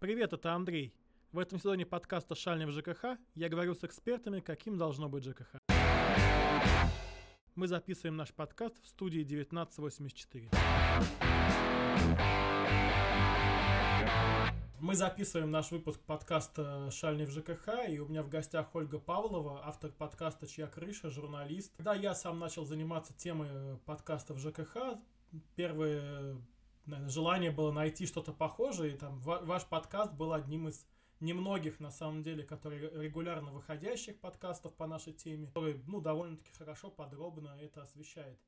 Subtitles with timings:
[0.00, 0.94] Привет, это Андрей.
[1.30, 5.58] В этом сезоне подкаста «Шальный в ЖКХ» я говорю с экспертами, каким должно быть ЖКХ.
[7.54, 10.48] Мы записываем наш подкаст в студии 1984.
[14.80, 19.66] Мы записываем наш выпуск подкаста «Шальный в ЖКХ», и у меня в гостях Ольга Павлова,
[19.66, 21.74] автор подкаста «Чья крыша», журналист.
[21.76, 24.98] Когда я сам начал заниматься темой подкаста в ЖКХ,
[25.56, 26.38] первое
[26.86, 30.86] наверное, желание было найти что-то похожее, и там ваш подкаст был одним из
[31.20, 36.90] немногих, на самом деле, которые регулярно выходящих подкастов по нашей теме, который, ну, довольно-таки хорошо,
[36.90, 38.38] подробно это освещает.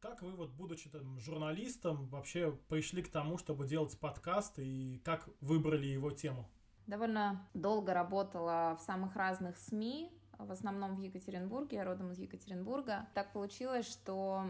[0.00, 5.28] Как вы, вот, будучи там, журналистом, вообще пришли к тому, чтобы делать подкаст, и как
[5.40, 6.48] выбрали его тему?
[6.86, 13.08] Довольно долго работала в самых разных СМИ, в основном в Екатеринбурге, я родом из Екатеринбурга.
[13.14, 14.44] Так получилось, что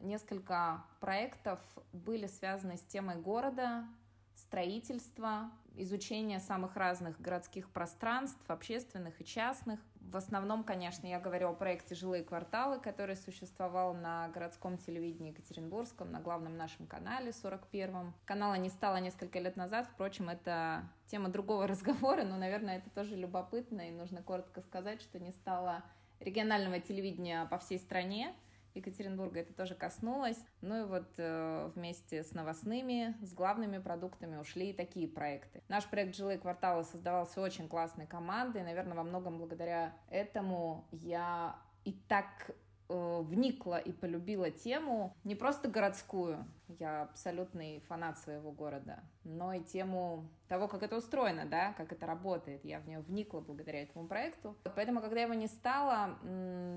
[0.00, 1.60] несколько проектов
[1.92, 3.86] были связаны с темой города,
[4.34, 9.80] строительства, изучения самых разных городских пространств, общественных и частных.
[10.10, 16.10] В основном, конечно, я говорю о проекте «Жилые кварталы», который существовал на городском телевидении Екатеринбургском,
[16.10, 18.12] на главном нашем канале 41-м.
[18.24, 23.16] Канала не стало несколько лет назад, впрочем, это тема другого разговора, но, наверное, это тоже
[23.16, 25.82] любопытно, и нужно коротко сказать, что не стало
[26.20, 28.34] регионального телевидения по всей стране,
[28.74, 30.38] Екатеринбурга это тоже коснулось.
[30.60, 35.62] Ну и вот э, вместе с новостными, с главными продуктами ушли и такие проекты.
[35.68, 38.62] Наш проект «Жилые кварталы» создавался очень классной командой.
[38.62, 42.50] Наверное, во многом благодаря этому я и так
[42.92, 46.44] вникла и полюбила тему не просто городскую,
[46.78, 52.06] я абсолютный фанат своего города, но и тему того, как это устроено, да, как это
[52.06, 52.64] работает.
[52.64, 54.56] Я в нее вникла благодаря этому проекту.
[54.74, 56.18] Поэтому, когда его не стало,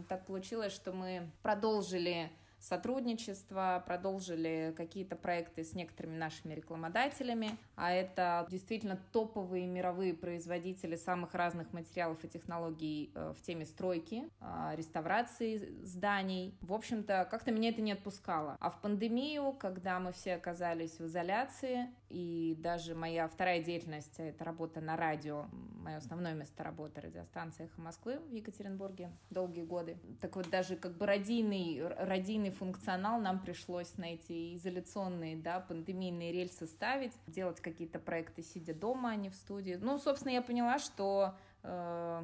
[0.10, 8.48] так получилось, что мы продолжили сотрудничество, продолжили какие-то проекты с некоторыми нашими рекламодателями, а это
[8.50, 15.58] действительно топовые мировые производители самых разных материалов и технологий э, в теме стройки, э, реставрации
[15.84, 16.58] зданий.
[16.62, 18.58] В общем-то, как-то меня это не отпускало.
[18.60, 24.44] А в пандемию, когда мы все оказались в изоляции, и даже моя вторая деятельность— это
[24.44, 29.98] работа на радио, мое основное место работы— радиостанция «Эхо Москвы» в Екатеринбурге долгие годы.
[30.22, 36.32] Так вот, даже как бы радийный, радийный функционал нам пришлось на эти изоляционные, да, пандемийные
[36.32, 39.78] рельсы ставить, делать какие-то проекты, сидя дома, а не в студии.
[39.82, 42.24] Ну, собственно, я поняла, что э,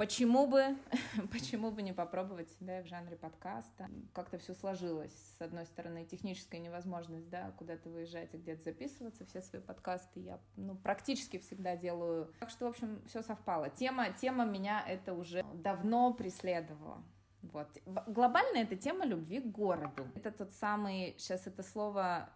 [0.00, 0.78] почему бы,
[1.30, 3.90] почему бы не попробовать себя в жанре подкаста.
[4.14, 5.12] Как-то все сложилось.
[5.38, 9.26] С одной стороны, техническая невозможность, да, куда-то выезжать и где-то записываться.
[9.26, 12.32] Все свои подкасты я, ну, практически всегда делаю.
[12.40, 13.68] Так что, в общем, все совпало.
[13.68, 17.04] Тема, тема меня это уже давно преследовала.
[17.42, 17.68] Вот.
[18.06, 20.06] Глобально это тема любви к городу.
[20.14, 22.28] Это тот самый, сейчас это слово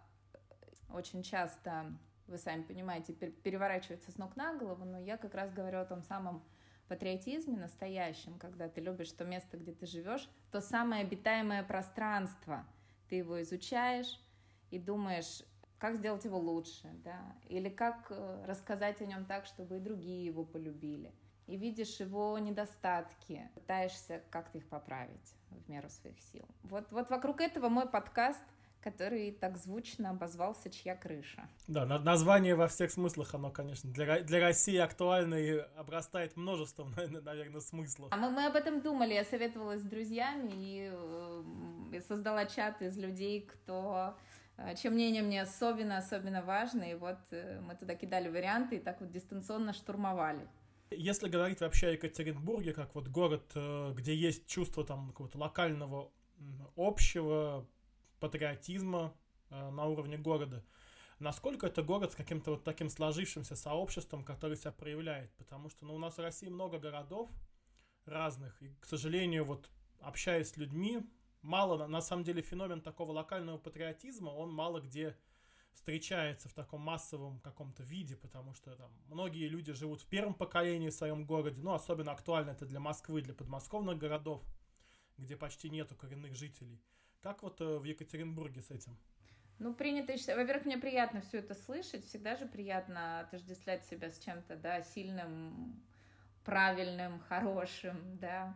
[0.89, 1.93] очень часто,
[2.27, 6.01] вы сами понимаете, переворачивается с ног на голову, но я как раз говорю о том
[6.03, 6.43] самом
[6.87, 12.65] патриотизме настоящем, когда ты любишь то место, где ты живешь, то самое обитаемое пространство.
[13.09, 14.19] Ты его изучаешь
[14.71, 15.43] и думаешь,
[15.77, 20.25] как сделать его лучше, да, или как э, рассказать о нем так, чтобы и другие
[20.25, 21.13] его полюбили
[21.47, 26.45] и видишь его недостатки, пытаешься как-то их поправить в меру своих сил.
[26.63, 28.43] Вот, вот вокруг этого мой подкаст,
[28.81, 31.49] который так звучно обозвался «Чья крыша?».
[31.67, 37.61] Да, название во всех смыслах, оно, конечно, для, для России актуально и обрастает множеством, наверное,
[37.61, 38.09] смыслов.
[38.11, 42.95] А мы, мы об этом думали, я советовалась с друзьями и, э, создала чат из
[42.95, 44.15] людей, кто
[44.57, 48.79] э, чем мнение мне особенно, особенно важно, и вот э, мы туда кидали варианты и
[48.79, 50.47] так вот дистанционно штурмовали.
[50.97, 56.11] Если говорить вообще о Екатеринбурге, как вот город, э, где есть чувство там какого-то локального
[56.75, 57.67] общего
[58.19, 59.13] патриотизма
[59.49, 60.63] э, на уровне города,
[61.19, 65.33] насколько это город с каким-то вот таким сложившимся сообществом, который себя проявляет?
[65.35, 67.29] Потому что ну, у нас в России много городов
[68.05, 69.69] разных, и, к сожалению, вот
[69.99, 71.01] общаясь с людьми,
[71.41, 75.17] мало, на самом деле, феномен такого локального патриотизма, он мало где
[75.75, 80.89] встречается в таком массовом каком-то виде, потому что там многие люди живут в первом поколении
[80.89, 84.41] в своем городе, ну, особенно актуально это для Москвы, для подмосковных городов,
[85.17, 86.81] где почти нету коренных жителей.
[87.21, 88.97] Как вот э, в Екатеринбурге с этим?
[89.59, 92.05] Ну, принято Во-первых, мне приятно все это слышать.
[92.05, 95.81] Всегда же приятно отождествлять себя с чем-то, да, сильным,
[96.43, 98.55] правильным, хорошим, да.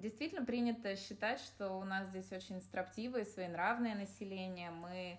[0.00, 4.70] Действительно принято считать, что у нас здесь очень строптивое, своенравное население.
[4.70, 5.18] Мы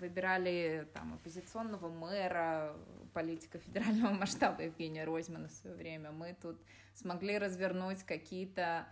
[0.00, 2.76] выбирали там оппозиционного мэра,
[3.12, 6.12] политика федерального масштаба Евгения Розьмана в свое время.
[6.12, 6.60] Мы тут
[6.94, 8.86] смогли развернуть какие-то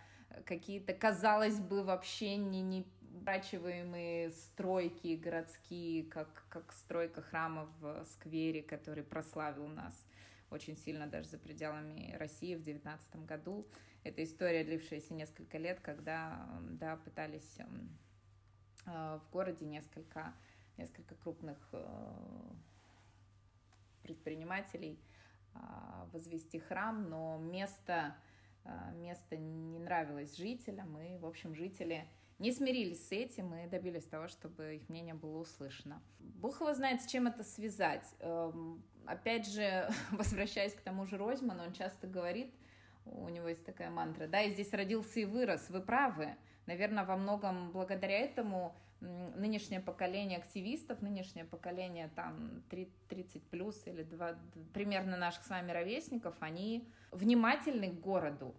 [0.47, 2.85] какие-то, казалось бы, вообще не, не
[3.25, 9.95] оборачиваемые стройки городские, как, как стройка храма в сквере, который прославил нас
[10.51, 13.67] очень сильно даже за пределами России в 2019 году.
[14.03, 17.97] Это история, длившаяся несколько лет, когда да, пытались эм,
[18.87, 20.35] в городе несколько,
[20.77, 21.85] несколько крупных э,
[24.03, 24.99] предпринимателей
[25.55, 25.59] э,
[26.13, 28.17] возвести храм, но место,
[28.95, 32.09] место не нравилось жителям, и, в общем, жители
[32.39, 36.03] не смирились с этим и добились того, чтобы их мнение было услышано.
[36.19, 38.07] Бог его знает, с чем это связать.
[38.21, 42.53] Эм, опять же, возвращаясь к тому же Ройзману, он часто говорит,
[43.05, 46.37] у него есть такая мантра, да, я здесь родился и вырос, вы правы.
[46.67, 54.35] Наверное, во многом благодаря этому нынешнее поколение активистов, нынешнее поколение там 30 плюс или 2,
[54.73, 58.55] примерно наших с вами ровесников, они внимательны к городу,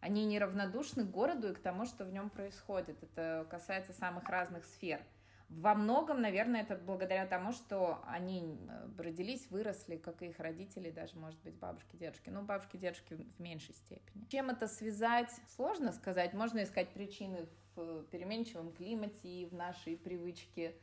[0.00, 3.02] они неравнодушны к городу и к тому, что в нем происходит.
[3.02, 5.02] Это касается самых разных сфер–
[5.48, 10.90] во многом, наверное, это благодаря тому, что они э, родились, выросли, как и их родители,
[10.90, 12.30] даже, может быть, бабушки, дедушки.
[12.30, 14.24] Ну, бабушки, дедушки в меньшей степени.
[14.28, 16.34] Чем это связать, сложно сказать.
[16.34, 17.46] Можно искать причины
[17.76, 20.74] в переменчивом климате и в нашей привычке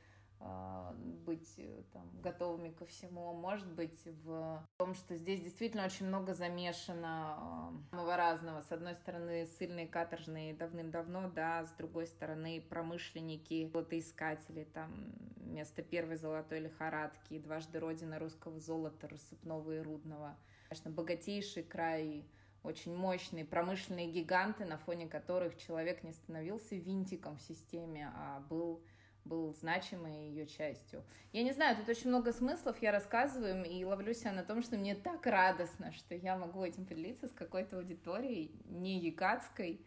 [1.25, 6.34] быть э, там, готовыми ко всему, может быть, в том, что здесь действительно очень много
[6.34, 8.62] замешано а, самого разного.
[8.62, 16.18] С одной стороны, сильные каторжные давным-давно, да, с другой стороны, промышленники, золотоискатели, там, место первой
[16.18, 20.38] золотой лихорадки, дважды родина русского золота, рассыпного и рудного.
[20.69, 22.25] Конечно, богатейший край,
[22.63, 28.81] очень мощные промышленные гиганты, на фоне которых человек не становился винтиком в системе, а был
[29.25, 31.04] был значимой ее частью.
[31.31, 34.78] Я не знаю, тут очень много смыслов я рассказываю и ловлю себя на том, что
[34.78, 39.86] мне так радостно, что я могу этим поделиться с какой-то аудиторией, не якатской,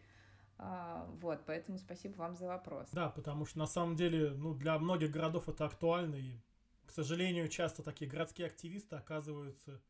[0.59, 2.89] а, вот, поэтому спасибо вам за вопрос.
[2.91, 6.39] Да, потому что на самом деле, ну, для многих городов это актуально, и,
[6.85, 9.81] к сожалению, часто такие городские активисты оказываются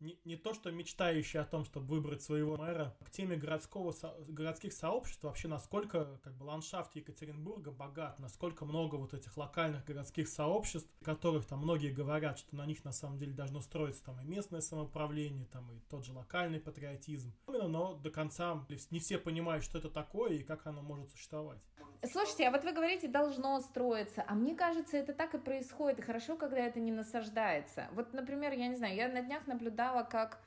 [0.00, 4.14] не, не то, что мечтающие о том, чтобы выбрать своего мэра, к теме городского, со,
[4.28, 10.28] городских сообществ, вообще насколько как бы, ландшафт Екатеринбурга богат, насколько много вот этих локальных городских
[10.28, 14.24] сообществ, которых там многие говорят, что на них на самом деле должно строиться там и
[14.24, 17.32] местное самоуправление, там и тот же локальный патриотизм.
[17.48, 21.60] Именно, но до конца не все понимают, что это такое и как оно может существовать.
[22.04, 26.02] Слушайте, а вот вы говорите, должно строиться, а мне кажется, это так и происходит, и
[26.02, 27.88] хорошо, когда это не насаждается.
[27.92, 30.38] Вот, например, я не знаю, я на днях наблюдала, как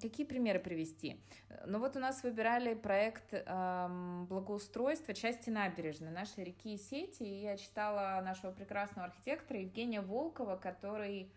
[0.00, 1.20] Какие примеры привести?
[1.66, 7.42] Ну вот у нас выбирали проект эм, благоустройства части набережной нашей реки и сети, и
[7.42, 11.32] я читала нашего прекрасного архитектора Евгения Волкова, который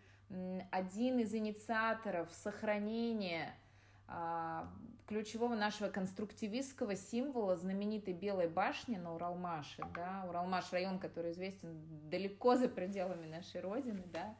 [0.70, 3.54] один из инициаторов сохранения
[4.06, 4.72] а,
[5.12, 12.56] ключевого нашего конструктивистского символа знаменитой Белой башни на Уралмаше, да, Уралмаш район, который известен далеко
[12.56, 14.34] за пределами нашей родины, да,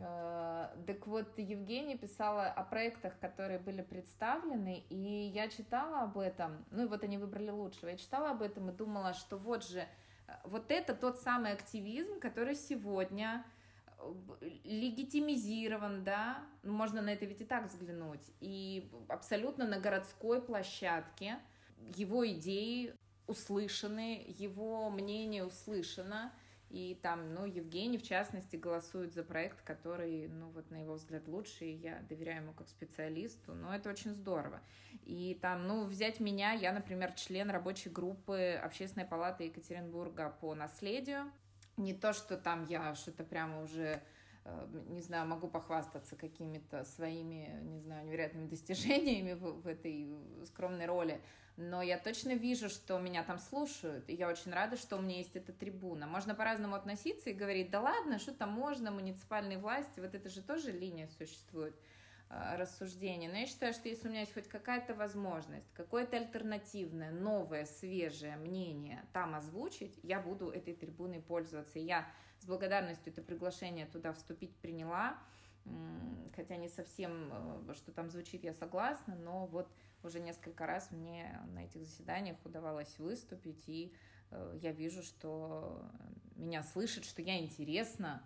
[0.00, 6.64] а, так вот, Евгения писала о проектах, которые были представлены, и я читала об этом,
[6.72, 9.86] ну и вот они выбрали лучшего, я читала об этом и думала, что вот же,
[10.42, 13.44] вот это тот самый активизм, который сегодня
[14.64, 21.38] легитимизирован, да, ну, можно на это ведь и так взглянуть, и абсолютно на городской площадке
[21.96, 22.94] его идеи
[23.26, 26.32] услышаны, его мнение услышано,
[26.72, 31.28] и там, ну, Евгений, в частности, голосует за проект, который, ну, вот на его взгляд
[31.28, 34.58] лучше, и я доверяю ему как специалисту, но это очень здорово.
[35.04, 41.30] И там, ну, взять меня, я, например, член рабочей группы Общественной палаты Екатеринбурга по наследию,
[41.76, 44.02] не то, что там я что-то прямо уже
[44.44, 50.14] э, не знаю, могу похвастаться какими-то своими, не знаю, невероятными достижениями в, в этой
[50.46, 51.20] скромной роли,
[51.56, 55.18] но я точно вижу, что меня там слушают, и я очень рада, что у меня
[55.18, 56.06] есть эта трибуна.
[56.06, 60.42] Можно по-разному относиться и говорить, да ладно, что там можно, муниципальные власти, вот это же
[60.42, 61.74] тоже линия существует.
[62.32, 63.28] Э, рассуждения.
[63.28, 68.36] Но я считаю, что если у меня есть хоть какая-то возможность, какое-то альтернативное, новое, свежее
[68.36, 71.78] мнение там озвучить, я буду этой трибуной пользоваться.
[71.78, 72.08] И я
[72.38, 75.18] с благодарностью это приглашение туда вступить приняла,
[76.34, 77.28] хотя не совсем,
[77.68, 79.68] э, что там звучит, я согласна, но вот
[80.02, 83.94] уже несколько раз мне на этих заседаниях удавалось выступить, и
[84.30, 85.84] э, я вижу, что
[86.36, 88.22] меня слышат, что я интересна,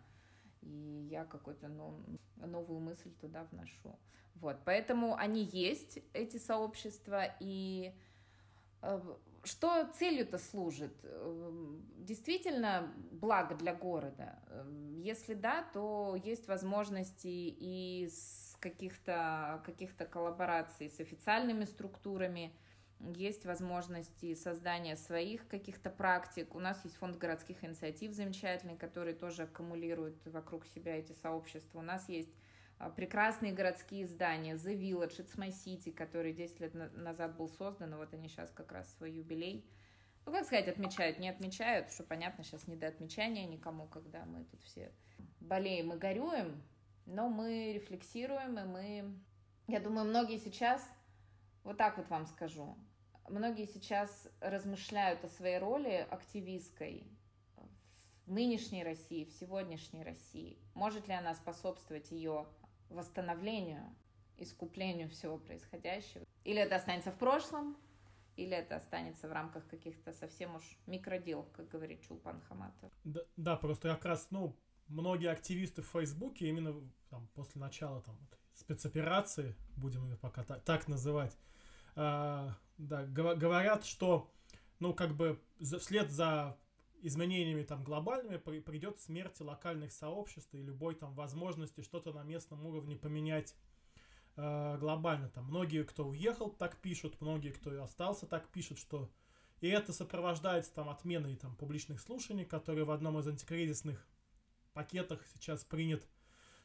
[0.67, 2.05] и я какую-то ну,
[2.37, 3.99] новую мысль туда вношу.
[4.35, 7.95] Вот, поэтому они есть, эти сообщества, и
[8.83, 9.01] э,
[9.45, 10.93] что целью-то служит?
[11.05, 14.39] Э, действительно благо для города?
[14.49, 14.65] Э,
[14.99, 22.53] если да, то есть возможности и с каких-то каких коллабораций с официальными структурами,
[23.01, 26.55] есть возможности создания своих каких-то практик.
[26.55, 31.79] У нас есть фонд городских инициатив замечательный, который тоже аккумулирует вокруг себя эти сообщества.
[31.79, 32.31] У нас есть
[32.79, 37.95] а, прекрасные городские здания, The Village, It's My City, который 10 лет назад был создан,
[37.95, 39.69] и вот они сейчас как раз свой юбилей,
[40.27, 44.45] ну, как сказать, отмечают, не отмечают, что понятно, сейчас не до отмечания никому, когда мы
[44.45, 44.93] тут все
[45.39, 46.61] болеем и горюем,
[47.07, 49.15] но мы рефлексируем, и мы,
[49.69, 50.87] я думаю, многие сейчас,
[51.63, 52.77] вот так вот вам скажу,
[53.29, 57.07] многие сейчас размышляют о своей роли активистской
[58.27, 60.59] в нынешней России, в сегодняшней России.
[60.75, 62.47] Может ли она способствовать ее
[62.91, 63.85] восстановлению,
[64.37, 66.25] искуплению всего происходящего?
[66.45, 67.77] Или это останется в прошлом,
[68.37, 72.93] или это останется в рамках каких-то совсем уж микродел, как говорит Чулпан Хаматов.
[73.05, 74.57] Да, да, просто как раз, ну,
[74.89, 76.75] многие активисты в Фейсбуке именно
[77.09, 78.19] там, после начала там,
[78.55, 81.37] спецоперации, будем ее пока так, так называть,
[81.97, 82.49] э,
[82.79, 84.31] да, говорят, что,
[84.79, 86.57] ну, как бы вслед за
[87.03, 92.65] изменениями там глобальными при, придет смерть локальных сообществ и любой там возможности что-то на местном
[92.65, 93.55] уровне поменять
[94.37, 95.29] э, глобально.
[95.31, 99.11] Там многие, кто уехал, так пишут, многие, кто и остался, так пишут, что
[99.61, 104.07] и это сопровождается там отменой там публичных слушаний, которые в одном из антикризисных
[104.75, 106.07] пакетах сейчас принят,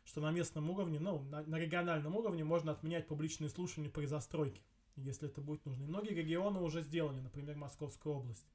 [0.03, 4.61] что на местном уровне, ну, на, на региональном уровне можно отменять публичные слушания при застройке,
[4.95, 5.83] если это будет нужно.
[5.83, 8.47] И многие регионы уже сделали, например, Московская область.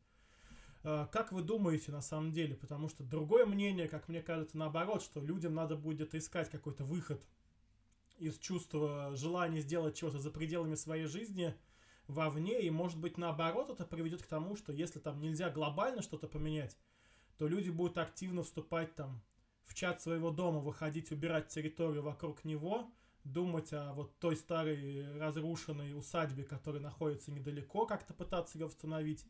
[0.83, 2.55] Э, как вы думаете на самом деле?
[2.55, 7.27] Потому что другое мнение, как мне кажется, наоборот, что людям надо будет искать какой-то выход
[8.19, 11.55] из чувства желания сделать чего-то за пределами своей жизни
[12.07, 16.29] вовне, и может быть наоборот это приведет к тому, что если там нельзя глобально что-то
[16.29, 16.77] поменять,
[17.37, 19.23] то люди будут активно вступать там
[19.65, 22.91] в чат своего дома, выходить, убирать территорию вокруг него,
[23.33, 29.27] думать о вот той старой разрушенной усадьбе, которая находится недалеко, как-то пытаться ее восстановить.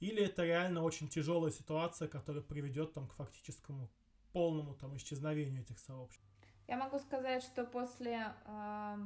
[0.00, 3.90] Или это реально очень тяжелая ситуация, которая приведет там к фактическому
[4.32, 6.26] полному там исчезновению этих сообществ.
[6.66, 8.96] Я могу сказать, что после э,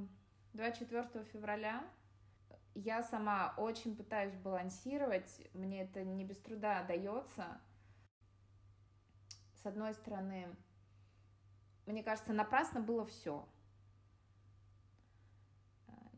[0.54, 1.84] 24 февраля
[2.74, 7.60] я сама очень пытаюсь балансировать, мне это не без труда дается.
[9.62, 10.54] С одной стороны,
[11.86, 13.48] мне кажется, напрасно было все.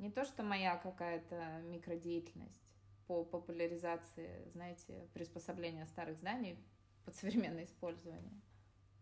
[0.00, 2.64] Не то, что моя какая-то микродеятельность
[3.06, 6.58] по популяризации, знаете, приспособления старых зданий
[7.04, 8.40] под современное использование.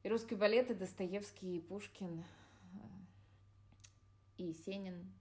[0.03, 2.25] И русские балеты Достоевский, и Пушкин,
[4.39, 5.13] и Есенин,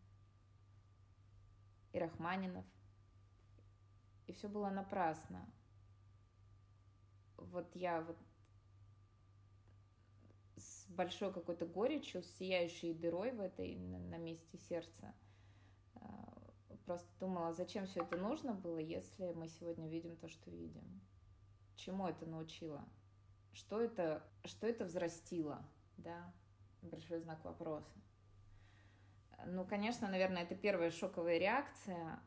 [1.94, 2.66] и Рахманинов.
[4.26, 5.48] И все было напрасно.
[7.38, 8.18] Вот я вот
[10.56, 15.14] с большой какой-то горечью, с сияющей дырой в этой на, на месте сердца,
[16.88, 21.02] просто думала, зачем все это нужно было, если мы сегодня видим то, что видим.
[21.76, 22.84] Чему это научило?
[23.52, 25.64] Что это, что это взрастило,
[25.98, 26.34] да?
[26.82, 27.94] Большой знак вопроса.
[29.46, 32.20] Ну, конечно, наверное, это первая шоковая реакция.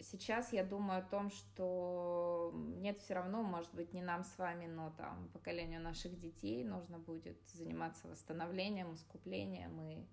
[0.00, 4.66] Сейчас я думаю о том, что нет, все равно, может быть, не нам с вами,
[4.66, 10.06] но там поколению наших детей нужно будет заниматься восстановлением, искуплением и,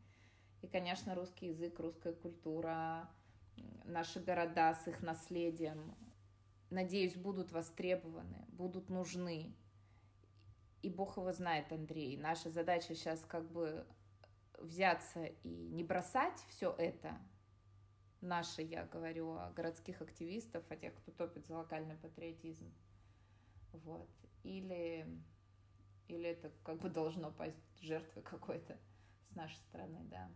[0.61, 3.09] и конечно, русский язык, русская культура,
[3.85, 5.95] наши города с их наследием,
[6.69, 9.55] надеюсь, будут востребованы, будут нужны.
[10.81, 12.17] И Бог его знает, Андрей.
[12.17, 13.85] Наша задача сейчас как бы
[14.57, 17.17] взяться и не бросать все это.
[18.21, 22.73] Наши, я говорю о городских активистов, о тех, кто топит за локальный патриотизм.
[23.71, 24.09] Вот.
[24.43, 25.05] Или,
[26.07, 28.77] или это как бы должно пасть жертвой какой-то
[29.31, 30.29] с нашей стороны, да.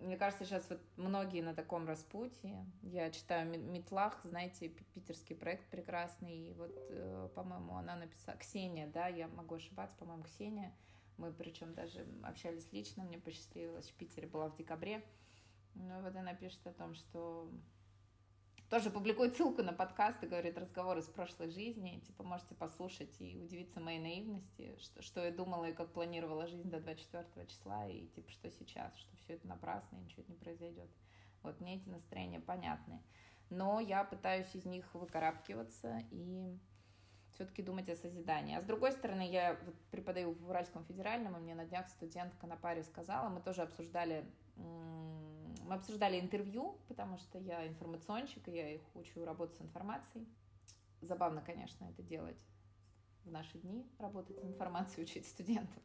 [0.00, 2.64] Мне кажется, сейчас вот многие на таком распутье.
[2.82, 6.50] Я читаю Метлах, знаете, питерский проект прекрасный.
[6.50, 8.38] И вот, э, по-моему, она написала...
[8.38, 10.74] Ксения, да, я могу ошибаться, по-моему, Ксения.
[11.18, 15.04] Мы причем даже общались лично, мне посчастливилось в Питере, была в декабре.
[15.74, 17.50] Ну вот она пишет о том, что
[18.70, 22.00] тоже публикует ссылку на подкаст и говорит разговоры из прошлой жизни.
[22.06, 26.70] Типа, можете послушать и удивиться моей наивности, что, что я думала и как планировала жизнь
[26.70, 30.88] до 24 числа, и типа, что сейчас, что все это напрасно, и ничего не произойдет.
[31.42, 33.02] Вот мне эти настроения понятны.
[33.50, 36.56] Но я пытаюсь из них выкарабкиваться и
[37.32, 38.56] все-таки думать о созидании.
[38.56, 42.46] А с другой стороны, я вот преподаю в Уральском федеральном, и мне на днях студентка
[42.46, 44.24] на паре сказала, мы тоже обсуждали
[45.70, 50.26] мы обсуждали интервью, потому что я информационщик, и я их учу работать с информацией.
[51.00, 52.36] Забавно, конечно, это делать
[53.24, 55.80] в наши дни, работать с информацией, учить студентов.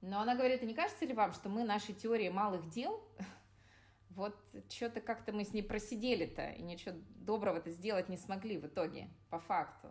[0.00, 3.02] Но она говорит, а не кажется ли вам, что мы наши теории малых дел
[4.10, 4.36] Вот
[4.68, 9.40] что-то как-то мы с ней просидели-то, и ничего доброго-то сделать не смогли в итоге, по
[9.40, 9.88] факту.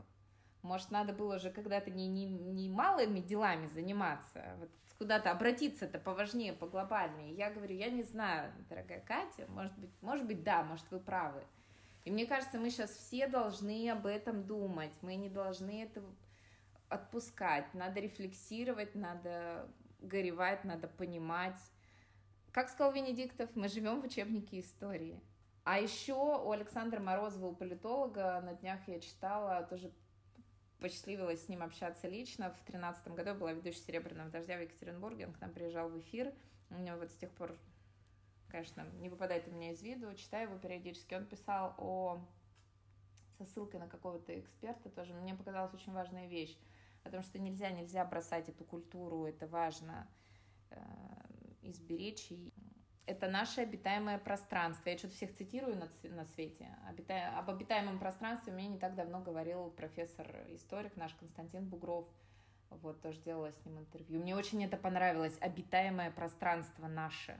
[0.62, 6.00] Может, надо было уже когда-то не, не, не малыми делами заниматься, а вот куда-то обратиться-то
[6.00, 7.34] поважнее, поглобальнее.
[7.34, 11.44] Я говорю, я не знаю, дорогая Катя, может быть, может быть, да, может, вы правы.
[12.04, 16.04] И мне кажется, мы сейчас все должны об этом думать, мы не должны это
[16.89, 19.70] отпускать, надо рефлексировать, надо
[20.01, 21.60] горевать, надо понимать,
[22.51, 25.22] как сказал Венедиктов, мы живем в учебнике истории.
[25.63, 29.92] А еще у Александра Морозова, у политолога, на днях я читала, тоже
[30.80, 32.52] посчастливилась с ним общаться лично.
[32.52, 36.00] В тринадцатом году я была ведущей «Серебряного дождя» в Екатеринбурге, он к нам приезжал в
[36.00, 36.34] эфир.
[36.70, 37.58] У него вот с тех пор,
[38.48, 41.16] конечно, не выпадает у меня из виду, читаю его периодически.
[41.16, 42.20] Он писал о
[43.38, 45.14] со ссылкой на какого-то эксперта тоже.
[45.14, 46.58] Мне показалась очень важная вещь
[47.04, 50.08] о том, что нельзя, нельзя бросать эту культуру, это важно
[50.70, 50.78] э,
[51.62, 52.32] изберечь.
[52.32, 52.54] И
[53.10, 54.89] это наше обитаемое пространство.
[54.89, 56.68] Я что-то всех цитирую на, на свете.
[56.88, 57.38] Обита...
[57.38, 62.08] Об обитаемом пространстве мне не так давно говорил профессор-историк наш Константин Бугров.
[62.70, 64.22] Вот, тоже делала с ним интервью.
[64.22, 65.36] Мне очень это понравилось.
[65.42, 67.36] Обитаемое пространство наше.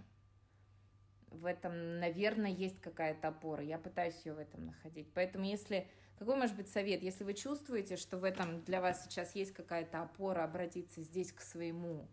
[1.28, 3.64] В этом, наверное, есть какая-то опора.
[3.64, 5.14] Я пытаюсь ее в этом находить.
[5.14, 5.88] Поэтому если...
[6.18, 7.02] Какой может быть совет?
[7.02, 11.40] Если вы чувствуете, что в этом для вас сейчас есть какая-то опора, обратиться здесь к
[11.40, 12.10] своему,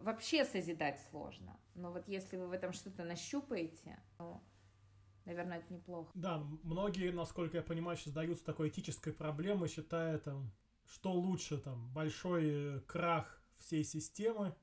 [0.00, 1.58] вообще созидать сложно.
[1.74, 4.42] Но вот если вы в этом что-то нащупаете, ну,
[5.24, 6.10] наверное, это неплохо.
[6.14, 10.52] Да, многие, насколько я понимаю, сейчас задаются такой этической проблемой, считая там,
[10.86, 14.54] что лучше, там, большой крах всей системы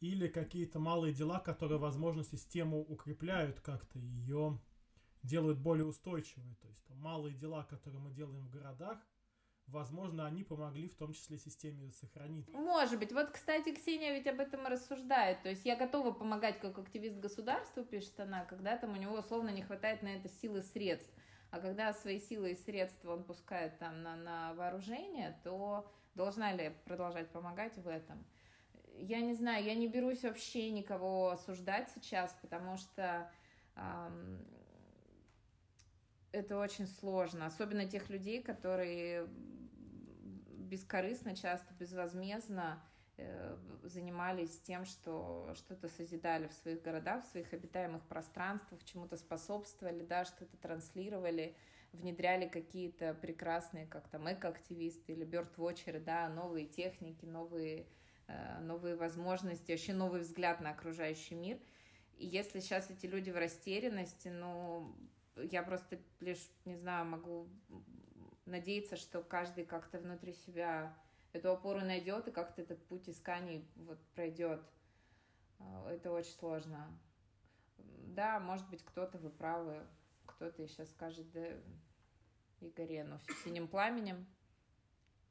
[0.00, 4.60] или какие-то малые дела, которые, возможно, систему укрепляют как-то, ее
[5.22, 6.56] делают более устойчивой.
[6.56, 8.98] То есть там, малые дела, которые мы делаем в городах,
[9.66, 12.48] возможно, они помогли в том числе системе сохранить.
[12.52, 13.12] Может быть.
[13.12, 15.42] Вот, кстати, Ксения ведь об этом и рассуждает.
[15.42, 19.50] То есть я готова помогать как активист государству, пишет она, когда там у него условно
[19.50, 21.12] не хватает на это силы средств.
[21.50, 26.74] А когда свои силы и средства он пускает там на, на вооружение, то должна ли
[26.86, 28.24] продолжать помогать в этом?
[28.94, 33.30] Я не знаю, я не берусь вообще никого осуждать сейчас, потому что
[36.32, 39.28] это очень сложно, особенно тех людей, которые
[40.72, 42.82] бескорыстно, часто безвозмездно
[43.18, 50.04] э, занимались тем, что что-то созидали в своих городах, в своих обитаемых пространствах, чему-то способствовали,
[50.04, 51.54] да, что-то транслировали,
[51.92, 57.86] внедряли какие-то прекрасные, как там, экоактивисты или бёрдвотчеры, да, новые техники, новые,
[58.28, 61.58] э, новые возможности, вообще новый взгляд на окружающий мир.
[62.16, 64.96] И если сейчас эти люди в растерянности, ну,
[65.36, 67.48] я просто лишь, не знаю, могу
[68.46, 70.96] надеяться, что каждый как-то внутри себя
[71.32, 74.62] эту опору найдет и как-то этот путь исканий вот пройдет.
[75.58, 76.98] А, это очень сложно.
[77.78, 79.86] Да, может быть, кто-то вы правы,
[80.26, 81.48] кто-то сейчас скажет, да,
[82.60, 84.26] Игоре, но все синим пламенем.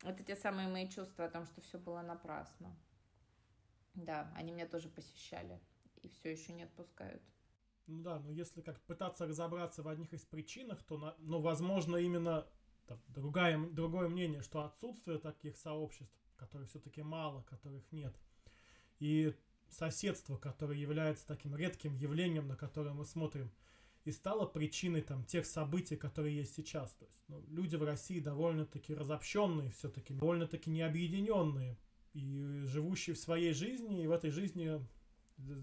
[0.03, 2.75] Это те самые мои чувства о том, что все было напрасно.
[3.93, 5.61] Да, они меня тоже посещали
[6.01, 7.21] и все еще не отпускают.
[7.87, 12.47] Ну да, но если как пытаться разобраться в одних из причинах, то, ну, возможно, именно
[12.87, 18.15] там, другая, другое мнение, что отсутствие таких сообществ, которых все-таки мало, которых нет,
[18.99, 19.33] и
[19.69, 23.51] соседство, которое является таким редким явлением, на которое мы смотрим,
[24.03, 26.93] и стало причиной там тех событий, которые есть сейчас.
[26.95, 31.77] То есть ну, люди в России довольно-таки разобщенные, все-таки довольно-таки необъединенные
[32.13, 34.85] и живущие в своей жизни, и в этой жизни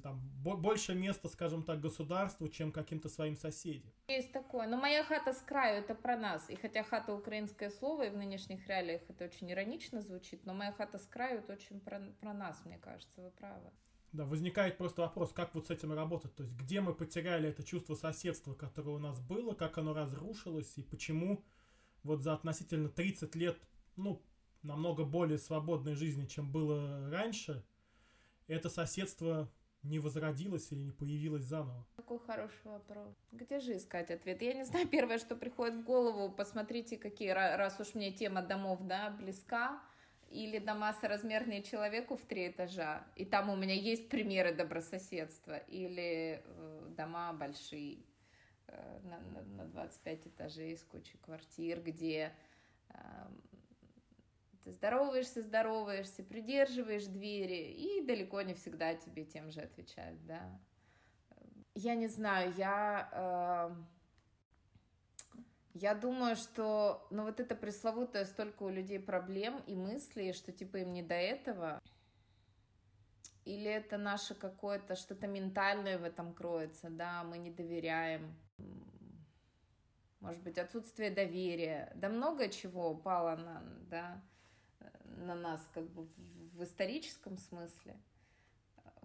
[0.03, 3.93] там, больше места, скажем так, государству, чем каким-то своим соседям.
[4.09, 4.67] Есть такое.
[4.67, 6.49] Но моя хата с краю это про нас.
[6.51, 10.73] И хотя хата украинское слово, и в нынешних реалиях это очень иронично звучит, но моя
[10.73, 13.71] хата с краю это очень про, про нас, мне кажется, вы правы.
[14.13, 16.35] Да, возникает просто вопрос, как вот с этим работать.
[16.35, 20.79] То есть, где мы потеряли это чувство соседства, которое у нас было, как оно разрушилось,
[20.79, 21.45] и почему
[22.03, 23.59] вот за относительно 30 лет,
[23.97, 24.23] ну,
[24.63, 27.65] намного более свободной жизни, чем было раньше,
[28.47, 29.51] это соседство
[29.83, 31.87] не возродилась или не появилась заново?
[31.97, 33.15] Какой хороший вопрос.
[33.33, 34.43] Где же искать ответ?
[34.43, 38.81] Я не знаю, первое, что приходит в голову, посмотрите, какие, раз уж мне тема домов,
[38.83, 39.81] да, близка,
[40.31, 46.43] или дома соразмерные человеку в три этажа, и там у меня есть примеры добрососедства, или
[46.45, 48.05] э, дома большие,
[48.67, 52.35] э, на, на, на 25 этажей с кучей квартир, где
[52.91, 52.99] э,
[54.69, 60.61] ты здороваешься, здороваешься, придерживаешь двери, и далеко не всегда тебе тем же отвечают, да.
[61.75, 63.09] Я не знаю, я...
[63.13, 63.85] Э,
[65.75, 70.79] я думаю, что, ну вот это пресловутое столько у людей проблем и мыслей, что типа
[70.79, 71.81] им не до этого.
[73.45, 78.37] Или это наше какое-то что-то ментальное в этом кроется, да, мы не доверяем.
[80.21, 81.93] Может быть, отсутствие доверия.
[81.95, 84.23] Да много чего упало на, да,
[85.17, 87.97] на нас как бы в, в историческом смысле.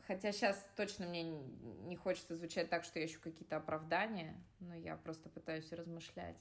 [0.07, 4.97] Хотя сейчас точно мне не хочется звучать так, что я ищу какие-то оправдания, но я
[4.97, 6.35] просто пытаюсь размышлять,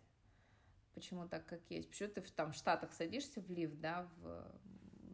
[0.94, 1.88] почему так, как есть.
[1.88, 4.53] Почему ты там в Штатах садишься в лифт, да, в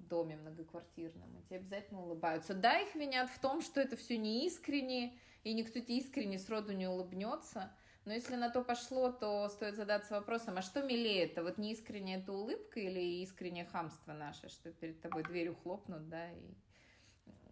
[0.08, 2.54] доме многоквартирном, и тебе обязательно улыбаются.
[2.54, 6.72] Да, их винят в том, что это все не искренне, и никто тебе искренне сроду
[6.72, 7.70] не улыбнется.
[8.09, 11.42] Но если на то пошло, то стоит задаться вопросом, а что милее это?
[11.42, 16.33] Вот не искренне это улыбка или искреннее хамство наше, что перед тобой дверью хлопнут, да,
[16.33, 16.55] и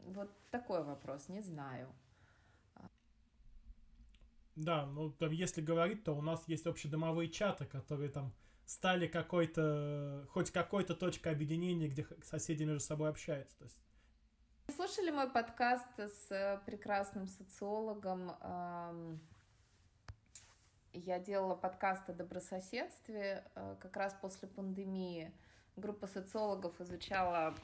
[0.06, 1.94] вот такой вопрос, не знаю.
[4.54, 8.32] Да, ну там если говорить, то у нас есть общедомовые чаты, которые там
[8.64, 13.58] стали какой-то, хоть какой-то точкой объединения, где соседи между собой общаются.
[13.58, 13.78] То есть...
[14.74, 18.30] Слушали мой подкаст с э, прекрасным социологом?
[21.04, 25.30] Я делала подкаст о добрососедстве э, как раз после пандемии.
[25.76, 27.54] Группа социологов изучала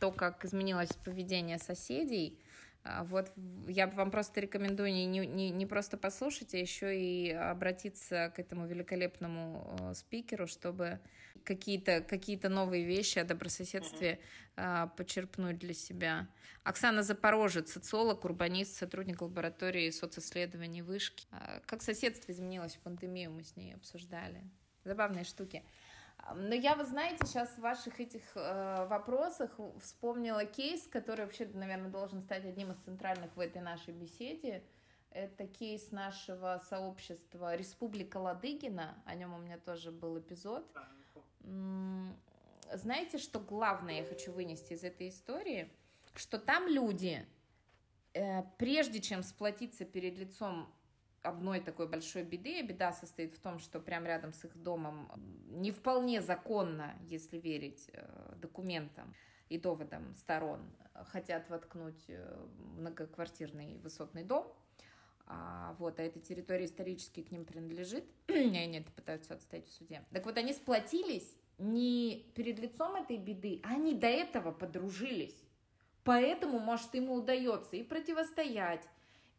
[0.00, 2.40] то, как изменилось поведение соседей
[3.04, 3.32] вот
[3.68, 8.66] я вам просто рекомендую не, не, не просто послушать, а еще и обратиться к этому
[8.66, 10.98] великолепному э, спикеру, чтобы
[11.44, 14.20] какие-то какие новые вещи о добрососедстве
[14.56, 14.90] mm-hmm.
[14.96, 16.28] почерпнуть для себя.
[16.64, 21.26] Оксана Запорожец, социолог, урбанист, сотрудник лаборатории социсследований Вышки.
[21.32, 24.42] А, как соседство изменилось в пандемию, мы с ней обсуждали.
[24.84, 25.64] Забавные штуки.
[26.34, 31.90] Но я, вы знаете, сейчас в ваших этих э, вопросах вспомнила кейс, который вообще, наверное,
[31.90, 34.62] должен стать одним из центральных в этой нашей беседе.
[35.10, 38.94] Это кейс нашего сообщества Республика Ладыгина.
[39.04, 40.64] О нем у меня тоже был эпизод.
[42.72, 45.70] Знаете, что главное я хочу вынести из этой истории?
[46.14, 47.26] Что там люди,
[48.14, 50.72] э, прежде чем сплотиться перед лицом
[51.22, 52.62] одной такой большой беды.
[52.62, 55.10] Беда состоит в том, что прямо рядом с их домом
[55.48, 59.14] не вполне законно, если верить э, документам
[59.48, 60.60] и доводам сторон,
[61.06, 64.52] хотят воткнуть э, многоквартирный высотный дом.
[65.26, 69.72] А, вот, а эта территория исторически к ним принадлежит, и они это пытаются отстоять в
[69.72, 70.04] суде.
[70.12, 75.36] Так вот, они сплотились не перед лицом этой беды, а они до этого подружились.
[76.04, 78.88] Поэтому, может, ему удается и противостоять,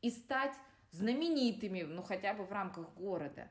[0.02, 0.56] и стать
[0.94, 3.50] знаменитыми, ну хотя бы в рамках города.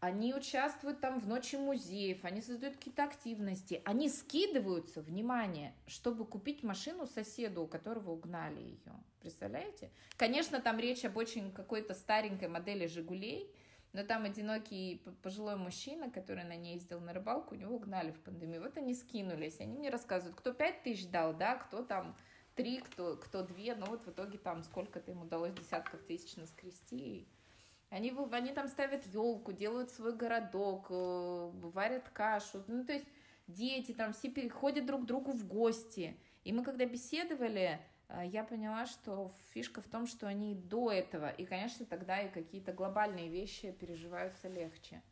[0.00, 6.62] Они участвуют там в ночи музеев, они создают какие-то активности, они скидываются, внимание, чтобы купить
[6.62, 8.92] машину соседу, у которого угнали ее.
[9.20, 9.90] Представляете?
[10.16, 13.50] Конечно, там речь об очень какой-то старенькой модели «Жигулей»,
[13.92, 18.20] но там одинокий пожилой мужчина, который на ней ездил на рыбалку, у него угнали в
[18.20, 18.62] пандемию.
[18.62, 22.16] Вот они скинулись, они мне рассказывают, кто 5 тысяч дал, да, кто там
[22.60, 27.26] три, кто, кто две, но вот в итоге там сколько-то им удалось десятков тысяч наскрести.
[27.88, 32.62] Они, они там ставят елку, делают свой городок, э, варят кашу.
[32.68, 33.06] Ну, то есть
[33.46, 36.16] дети там все переходят друг к другу в гости.
[36.44, 41.30] И мы когда беседовали, э, я поняла, что фишка в том, что они до этого,
[41.30, 45.02] и, конечно, тогда и какие-то глобальные вещи переживаются легче.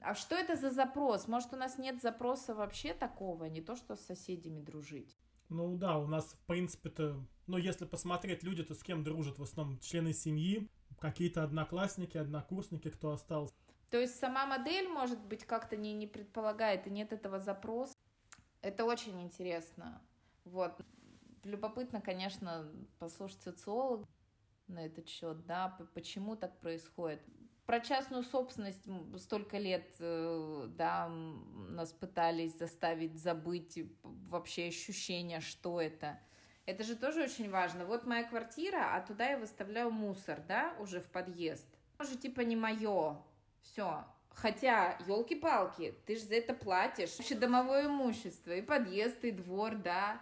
[0.00, 1.28] А что это за запрос?
[1.28, 5.16] Может, у нас нет запроса вообще такого, не то, что с соседями дружить?
[5.48, 9.42] Ну да, у нас, в принципе-то, ну если посмотреть люди, то с кем дружат в
[9.42, 13.54] основном члены семьи, какие-то одноклассники, однокурсники, кто остался.
[13.90, 17.94] То есть сама модель, может быть, как-то не, не предполагает, и нет этого запроса.
[18.60, 20.02] Это очень интересно.
[20.44, 20.80] Вот.
[21.44, 24.08] Любопытно, конечно, послушать социолог
[24.66, 27.22] на этот счет, да, почему так происходит
[27.66, 28.82] про частную собственность
[29.18, 36.18] столько лет, э, да, нас пытались заставить забыть вообще ощущение, что это.
[36.64, 37.84] Это же тоже очень важно.
[37.84, 41.66] Вот моя квартира, а туда я выставляю мусор, да, уже в подъезд.
[41.98, 43.20] Уже типа не мое.
[43.62, 44.04] Все.
[44.30, 47.16] Хотя, елки-палки, ты же за это платишь.
[47.18, 50.20] Вообще домовое имущество, и подъезд, и двор, да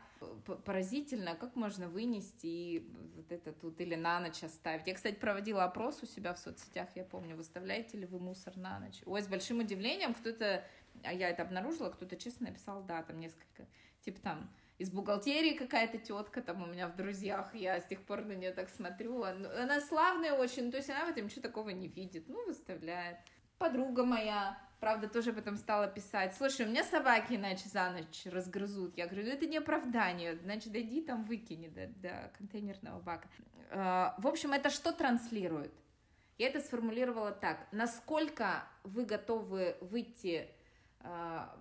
[0.64, 4.86] поразительно, как можно вынести и вот это тут или на ночь оставить.
[4.86, 8.78] Я, кстати, проводила опрос у себя в соцсетях, я помню, выставляете ли вы мусор на
[8.78, 9.00] ночь.
[9.06, 10.64] Ой, с большим удивлением кто-то,
[11.02, 13.66] а я это обнаружила, кто-то честно написал, да, там несколько,
[14.02, 18.24] типа там, из бухгалтерии какая-то тетка там у меня в друзьях, я с тех пор
[18.24, 21.88] на нее так смотрю, она славная очень, то есть она в этом ничего такого не
[21.88, 23.18] видит, ну, выставляет.
[23.58, 28.96] Подруга моя, правда, тоже потом стала писать, слушай, у меня собаки иначе за ночь разгрызут.
[28.96, 33.28] Я говорю, ну это не оправдание, значит, дойди там выкини до, до контейнерного бака.
[33.70, 35.72] А, в общем, это что транслирует?
[36.36, 37.66] Я это сформулировала так.
[37.70, 40.48] Насколько вы готовы выйти
[41.00, 41.56] а,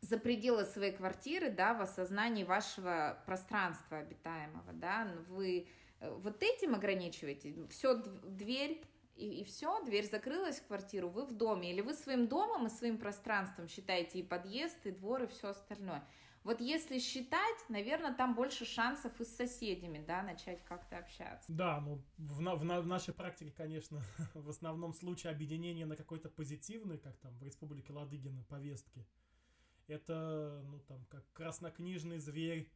[0.00, 5.68] за пределы своей квартиры, да, в осознании вашего пространства обитаемого, да, вы
[6.00, 8.82] э, вот этим ограничиваете, все, дверь
[9.18, 12.70] и, и все, дверь закрылась в квартиру, вы в доме, или вы своим домом и
[12.70, 16.06] своим пространством считаете и подъезд, и двор, и все остальное.
[16.44, 21.52] Вот если считать, наверное, там больше шансов и с соседями, да, начать как-то общаться.
[21.52, 24.02] Да, ну, в, в, в нашей практике, конечно,
[24.34, 29.04] в основном случае объединения на какой-то позитивный, как там в Республике Ладыгина, повестки,
[29.88, 32.70] это, ну, там, как краснокнижный зверь,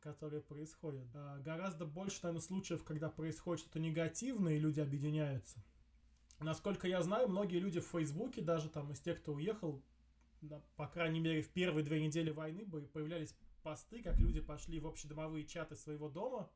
[0.00, 1.06] который происходит.
[1.14, 5.62] А гораздо больше, наверное, случаев, когда происходит что-то негативное, и люди объединяются.
[6.42, 9.82] Насколько я знаю, многие люди в Фейсбуке, даже там из тех, кто уехал,
[10.76, 15.46] по крайней мере, в первые две недели войны появлялись посты, как люди пошли в общедомовые
[15.46, 16.50] чаты своего дома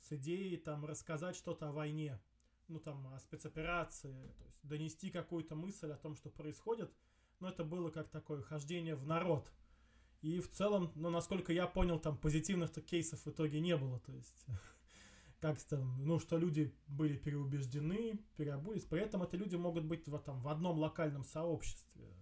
[0.00, 2.20] с идеей там рассказать что-то о войне,
[2.68, 6.92] ну там о спецоперации, то есть донести какую-то мысль о том, что происходит.
[7.40, 9.52] Но это было как такое хождение в народ.
[10.22, 14.00] И в целом, ну, насколько я понял, там позитивных-то кейсов в итоге не было.
[14.00, 14.46] То есть,
[15.40, 18.84] как там, ну, что люди были переубеждены, переобулись.
[18.84, 22.12] При этом это люди могут быть в, там, в одном локальном сообществе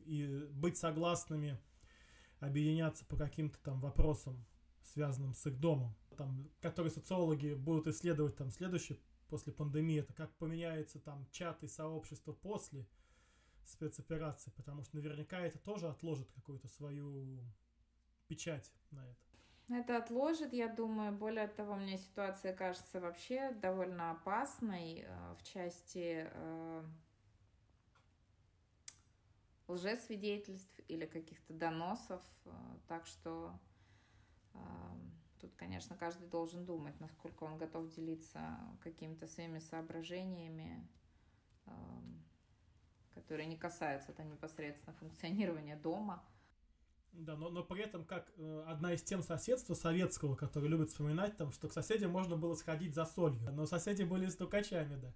[0.00, 1.58] и быть согласными
[2.40, 4.44] объединяться по каким-то там вопросам,
[4.82, 10.34] связанным с их домом, там, которые социологи будут исследовать там следующий после пандемии, это как
[10.36, 12.86] поменяется там чаты и сообщества после
[13.64, 17.42] спецоперации, потому что наверняка это тоже отложит какую-то свою
[18.26, 19.27] печать на это.
[19.68, 21.12] Это отложит, я думаю.
[21.12, 26.84] Более того, мне ситуация кажется вообще довольно опасной э, в части э,
[29.66, 32.22] лжесвидетельств или каких-то доносов.
[32.46, 32.50] Э,
[32.86, 33.58] так что
[35.40, 40.86] тут, конечно, каждый должен думать, насколько он готов делиться какими-то своими соображениями,
[41.66, 41.70] э,
[43.14, 46.24] которые не касаются там, непосредственно функционирования дома.
[47.12, 48.32] Да, но, но при этом как
[48.66, 52.94] одна из тем соседства советского, который любят вспоминать, там, что к соседям можно было сходить
[52.94, 55.12] за солью, но соседи были стукачами, да.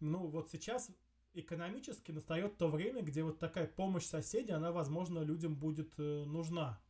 [0.00, 0.90] Ну, вот сейчас
[1.34, 6.80] экономически настает то время, где вот такая помощь соседей, она, возможно, людям будет э, нужна.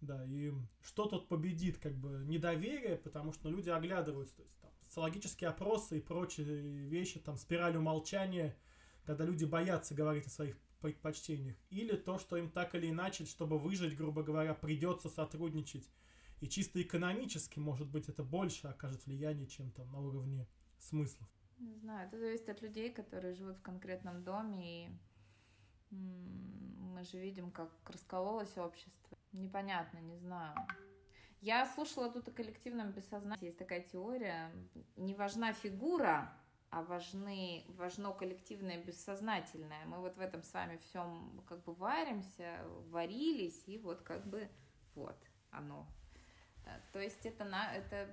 [0.00, 4.70] Да, и что тут победит, как бы, недоверие, потому что люди оглядываются, то есть там,
[4.80, 8.56] социологические опросы и прочие вещи, там, спираль умолчания,
[9.04, 13.58] когда люди боятся говорить о своих предпочтениях, или то, что им так или иначе, чтобы
[13.58, 15.90] выжить, грубо говоря, придется сотрудничать.
[16.40, 20.46] И чисто экономически, может быть, это больше окажет влияние, чем там на уровне
[20.78, 21.28] смыслов.
[21.58, 24.90] Не знаю, это зависит от людей, которые живут в конкретном доме, и
[25.90, 29.16] мы же видим, как раскололось общество.
[29.32, 30.54] Непонятно, не знаю.
[31.40, 33.46] Я слушала тут о коллективном бессознании.
[33.46, 34.50] Есть такая теория.
[34.96, 36.32] Не важна фигура,
[36.70, 39.84] а важны, важно коллективное бессознательное.
[39.86, 44.48] Мы вот в этом с вами всем как бы варимся, варились, и вот как бы
[44.94, 45.16] вот
[45.50, 45.86] оно.
[46.64, 48.08] Э, то есть это, на, это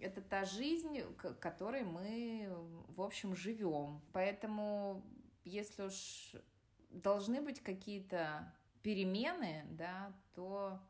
[0.00, 1.00] это та жизнь,
[1.40, 2.48] которой мы,
[2.88, 4.00] в общем, живем.
[4.12, 5.04] Поэтому,
[5.44, 6.32] если уж
[6.90, 10.80] должны быть какие-то перемены, да, то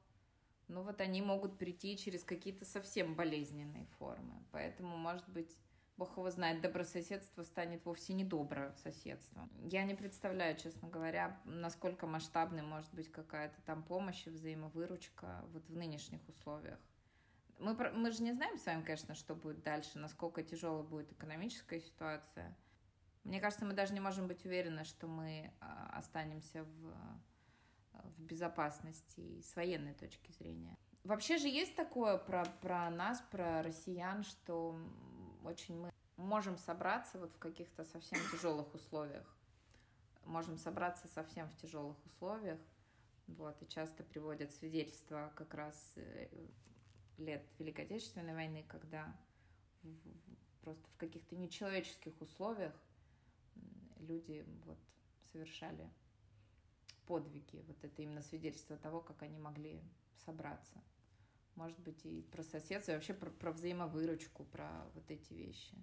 [0.68, 4.34] ну вот они могут прийти через какие-то совсем болезненные формы.
[4.52, 5.56] Поэтому, может быть,
[6.00, 9.46] Бог его знает, добрососедство станет вовсе не доброе соседство.
[9.58, 15.68] Я не представляю, честно говоря, насколько масштабной может быть какая-то там помощь и взаимовыручка вот
[15.68, 16.78] в нынешних условиях.
[17.58, 21.80] Мы, мы же не знаем с вами, конечно, что будет дальше, насколько тяжелая будет экономическая
[21.80, 22.56] ситуация.
[23.24, 26.94] Мне кажется, мы даже не можем быть уверены, что мы а, останемся в,
[27.92, 30.78] в безопасности с военной точки зрения.
[31.04, 34.78] Вообще же есть такое про, про нас, про россиян, что
[35.44, 39.26] очень мы можем собраться вот в каких-то совсем тяжелых условиях.
[40.24, 42.60] Можем собраться совсем в тяжелых условиях.
[43.26, 46.28] Вот, и часто приводят свидетельства как раз э,
[47.16, 49.16] лет Великой Отечественной войны, когда
[50.62, 52.74] просто в каких-то нечеловеческих условиях
[53.98, 54.78] люди вот
[55.32, 55.88] совершали
[57.06, 57.64] подвиги.
[57.66, 59.82] Вот это именно свидетельство того, как они могли
[60.24, 60.82] собраться.
[61.60, 65.76] Может быть, и про соседство, и вообще про, про взаимовыручку, про вот эти вещи.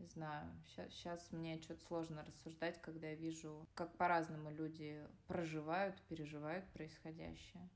[0.00, 6.02] Не знаю, сейчас, сейчас мне что-то сложно рассуждать, когда я вижу, как по-разному люди проживают,
[6.08, 7.70] переживают происходящее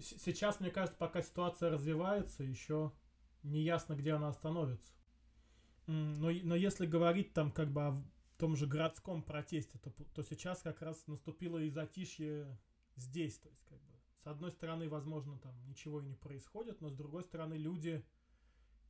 [0.00, 2.92] сейчас, мне кажется, пока ситуация развивается, еще
[3.42, 4.92] не ясно, где она остановится.
[5.86, 8.04] Но, но если говорить там как бы о
[8.38, 12.58] том же городском протесте, то, то сейчас как раз наступило и затишье
[12.96, 13.38] здесь.
[13.38, 13.91] То есть, как бы,
[14.22, 18.04] с одной стороны, возможно, там ничего и не происходит, но с другой стороны, люди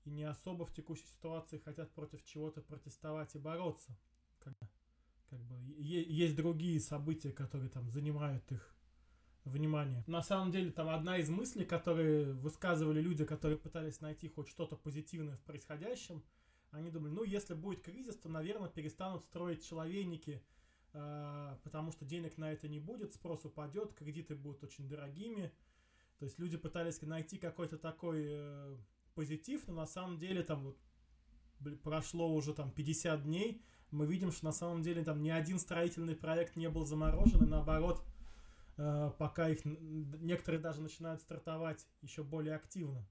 [0.05, 3.97] и не особо в текущей ситуации хотят против чего-то протестовать и бороться.
[4.41, 4.69] Когда,
[5.31, 8.75] как бы есть другие события, которые там занимают их
[9.45, 10.05] внимание.
[10.07, 14.77] На самом деле, там одна из мыслей, которые высказывали люди, которые пытались найти хоть что-то
[14.77, 16.23] позитивное в происходящем,
[16.71, 20.41] они думали, ну, если будет кризис, то, наверное, перестанут строить человейники, э,
[20.93, 25.53] потому что денег на это не будет, спрос упадет, кредиты будут очень дорогими.
[26.19, 28.77] То есть люди пытались найти какой-то такой э,
[29.15, 30.79] позитив, но на самом деле там вот
[31.83, 36.17] прошло уже там 50 дней, мы видим, что на самом деле там ни один строительный
[36.17, 38.03] проект не был заморожен, и наоборот,
[38.79, 43.07] э, пока их некоторые даже начинают стартовать еще более активно.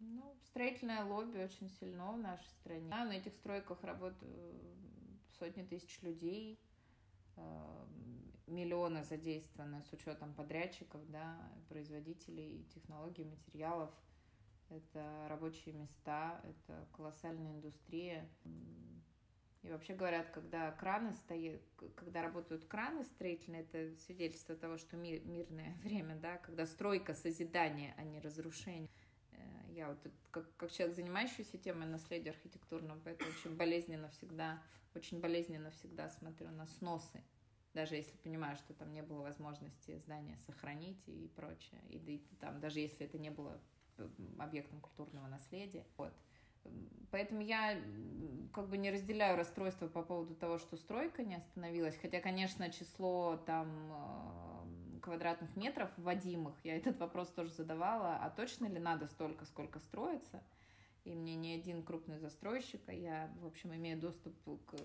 [0.00, 2.90] Ну, строительное лобби очень сильно в нашей стране.
[2.92, 4.74] А на этих стройках работают э,
[5.38, 6.58] сотни тысяч людей,
[7.38, 7.86] э,
[8.46, 13.90] миллионы задействованы с учетом подрядчиков, да, производителей, технологий, материалов.
[14.70, 18.28] Это рабочие места, это колоссальная индустрия.
[19.62, 21.60] И вообще говорят, когда краны стоят,
[21.96, 27.94] когда работают краны строительные, это свидетельство того, что мир, мирное время, да, когда стройка, созидание,
[27.96, 28.90] а не разрушение.
[29.78, 29.98] Я вот
[30.32, 34.60] как, как человек, занимающийся темой наследия архитектурного, поэтому очень болезненно всегда,
[34.96, 37.22] очень болезненно всегда смотрю на сносы,
[37.74, 42.58] даже если понимаю, что там не было возможности здания сохранить и прочее, и, и там
[42.58, 43.60] даже если это не было
[44.40, 46.12] объектом культурного наследия, вот.
[47.12, 47.80] Поэтому я
[48.52, 51.96] как бы не разделяю расстройство по поводу того, что стройка не остановилась.
[51.96, 54.47] Хотя, конечно, число там э,
[55.08, 60.42] квадратных метров вводимых, я этот вопрос тоже задавала, а точно ли надо столько, сколько строится?
[61.04, 64.34] И мне ни один крупный застройщик, а я, в общем, имею доступ
[64.66, 64.76] к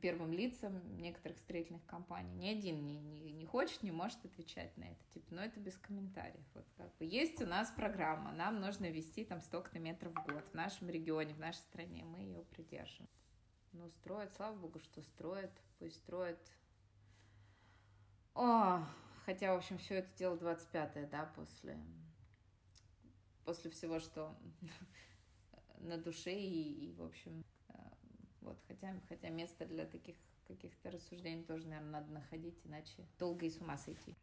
[0.00, 2.32] первым лицам некоторых строительных компаний.
[2.34, 5.00] Ни один не, не, не хочет, не может отвечать на это.
[5.12, 6.44] Типа, ну это без комментариев.
[6.54, 10.44] Вот как бы есть у нас программа, нам нужно вести там столько-то метров в год
[10.52, 13.08] в нашем регионе, в нашей стране, мы ее придержим.
[13.72, 16.38] Ну, строят, слава богу, что строят, пусть строят.
[18.34, 18.84] О,
[19.24, 21.78] хотя, в общем, все это дело 25-е, да, после,
[23.44, 24.36] после всего, что
[25.78, 27.44] на душе и, и в общем,
[28.40, 30.16] вот, хотя, хотя место для таких
[30.46, 34.14] каких-то рассуждений тоже, наверное, надо находить, иначе долго и с ума сойти.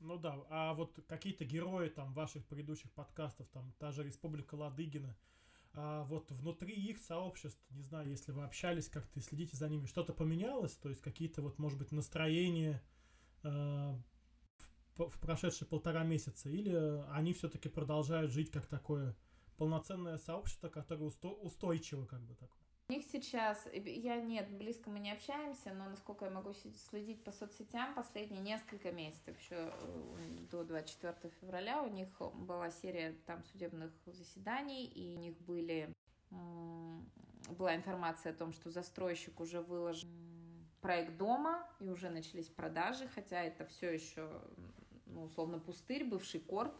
[0.00, 5.16] Ну да, а вот какие-то герои там ваших предыдущих подкастов, там та же Республика Ладыгина,
[5.72, 9.86] а вот внутри их сообществ, не знаю, если вы общались как-то и следите за ними,
[9.86, 12.97] что-то поменялось, то есть какие-то вот, может быть, настроения э,
[13.42, 16.74] в, в прошедшие полтора месяца, или
[17.12, 19.16] они все-таки продолжают жить как такое
[19.56, 22.58] полноценное сообщество, которое усто, устойчиво как бы такое?
[22.90, 27.32] У них сейчас, я нет, близко мы не общаемся, но насколько я могу следить по
[27.32, 33.92] соцсетям, последние несколько месяцев, еще э, до 24 февраля, у них была серия там судебных
[34.06, 35.92] заседаний, и у них были,
[36.30, 40.08] была информация о том, что застройщик уже выложил
[40.80, 44.28] проект дома, и уже начались продажи, хотя это все еще,
[45.06, 46.74] ну, условно, пустырь, бывший корп,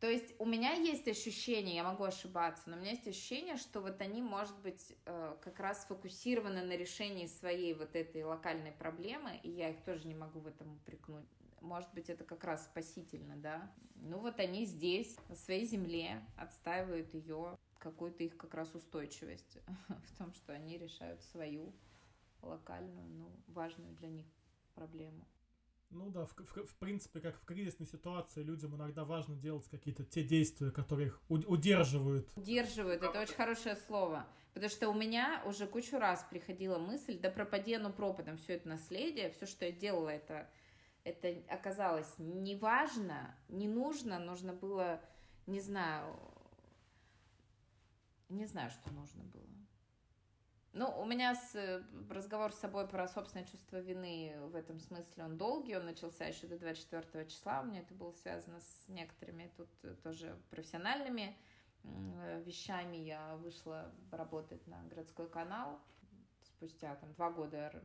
[0.00, 3.82] то есть у меня есть ощущение, я могу ошибаться, но у меня есть ощущение, что
[3.82, 9.38] вот они, может быть, э, как раз сфокусированы на решении своей вот этой локальной проблемы,
[9.42, 11.28] и я их тоже не могу в этом упрекнуть.
[11.60, 13.70] Может быть, это как раз спасительно, да?
[13.96, 20.16] Ну вот они здесь, на своей земле, отстаивают ее, какую-то их как раз устойчивость в
[20.16, 21.74] том, что они решают свою
[22.42, 24.26] локальную, ну, важную для них
[24.74, 25.26] проблему.
[25.90, 30.04] Ну да, в, в, в принципе, как в кризисной ситуации людям иногда важно делать какие-то
[30.04, 32.30] те действия, которые их удерживают.
[32.36, 34.26] Удерживают, это очень хорошее слово.
[34.54, 38.68] Потому что у меня уже кучу раз приходила мысль, да пропади оно пропадом, все это
[38.68, 40.48] наследие, все, что я делала, это,
[41.04, 45.00] это оказалось неважно, не нужно, нужно было,
[45.46, 46.16] не знаю,
[48.28, 49.59] не знаю, что нужно было.
[50.72, 55.24] Ну, у меня с, э, разговор с собой про собственное чувство вины в этом смысле,
[55.24, 59.50] он долгий, он начался еще до 24 числа, у меня это было связано с некоторыми
[59.56, 61.36] тут э, тоже профессиональными
[61.82, 62.98] э, вещами.
[62.98, 65.80] Я вышла работать на городской канал
[66.44, 67.82] спустя там два года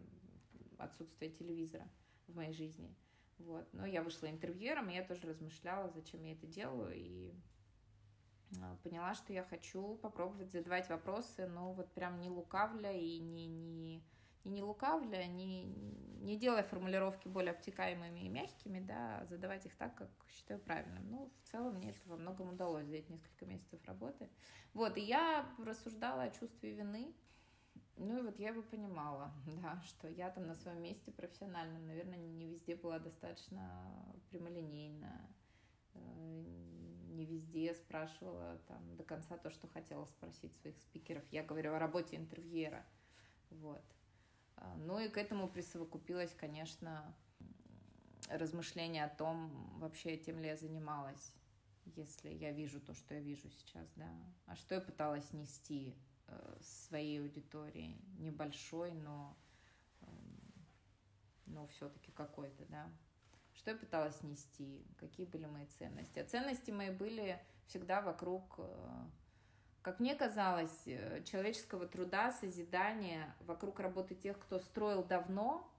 [0.77, 1.87] отсутствия телевизора
[2.27, 2.93] в моей жизни.
[3.39, 3.67] Вот.
[3.73, 7.33] Но я вышла интервьюером, и я тоже размышляла, зачем я это делаю, и
[8.83, 14.03] поняла, что я хочу попробовать задавать вопросы, но вот прям не лукавля и не, не,
[14.43, 19.75] и не лукавля, не, не делая формулировки более обтекаемыми и мягкими, да, а задавать их
[19.75, 21.09] так, как считаю правильным.
[21.09, 24.29] Ну, в целом мне это во многом удалось за эти несколько месяцев работы.
[24.73, 27.13] Вот, и я рассуждала о чувстве вины,
[27.97, 32.17] ну и вот я его понимала, да, что я там на своем месте профессионально, наверное,
[32.17, 35.29] не везде была достаточно прямолинейна,
[35.93, 36.74] э,
[37.15, 41.23] не везде спрашивала там до конца то, что хотела спросить своих спикеров.
[41.31, 42.85] Я говорю о работе интервьюера.
[43.49, 43.83] Вот.
[44.57, 47.15] А, ну и к этому присовокупилось, конечно,
[48.29, 49.49] размышление о том,
[49.79, 51.33] вообще тем ли я занималась,
[51.95, 54.09] если я вижу то, что я вижу сейчас, да.
[54.45, 55.95] А что я пыталась нести
[56.27, 59.37] э, своей аудитории, небольшой, но,
[60.01, 60.05] э,
[61.45, 62.91] но все-таки какой-то, да.
[63.55, 66.19] Что я пыталась нести, какие были мои ценности.
[66.19, 69.05] А ценности мои были всегда вокруг э,
[69.81, 75.71] как мне казалось, э, человеческого труда, созидания вокруг работы тех, кто строил давно,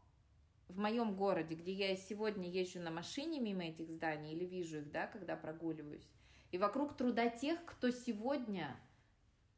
[0.69, 4.91] в моем городе, где я сегодня езжу на машине мимо этих зданий или вижу их,
[4.91, 6.09] да, когда прогуливаюсь,
[6.51, 8.77] и вокруг труда тех, кто сегодня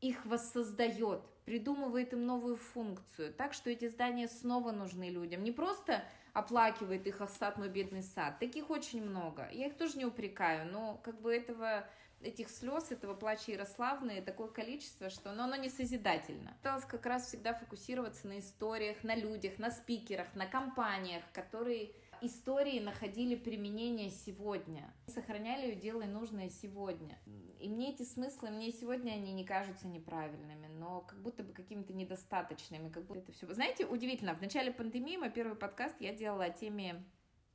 [0.00, 5.42] их воссоздает, придумывает им новую функцию, так что эти здания снова нужны людям.
[5.42, 6.04] Не просто
[6.38, 7.20] оплакивает их
[7.56, 8.38] мой бедный сад.
[8.38, 9.48] Таких очень много.
[9.52, 11.84] Я их тоже не упрекаю, но как бы этого
[12.20, 16.52] этих слез, этого плача Ярославны такое количество, что ну, оно не созидательно.
[16.58, 22.80] Пыталась как раз всегда фокусироваться на историях, на людях, на спикерах, на компаниях, которые истории
[22.80, 27.18] находили применение сегодня, сохраняли ее делая нужное сегодня.
[27.60, 31.92] И мне эти смыслы, мне сегодня они не кажутся неправильными, но как будто бы какими-то
[31.92, 33.52] недостаточными, как будто это все...
[33.52, 37.04] Знаете, удивительно, в начале пандемии мой первый подкаст я делала о теме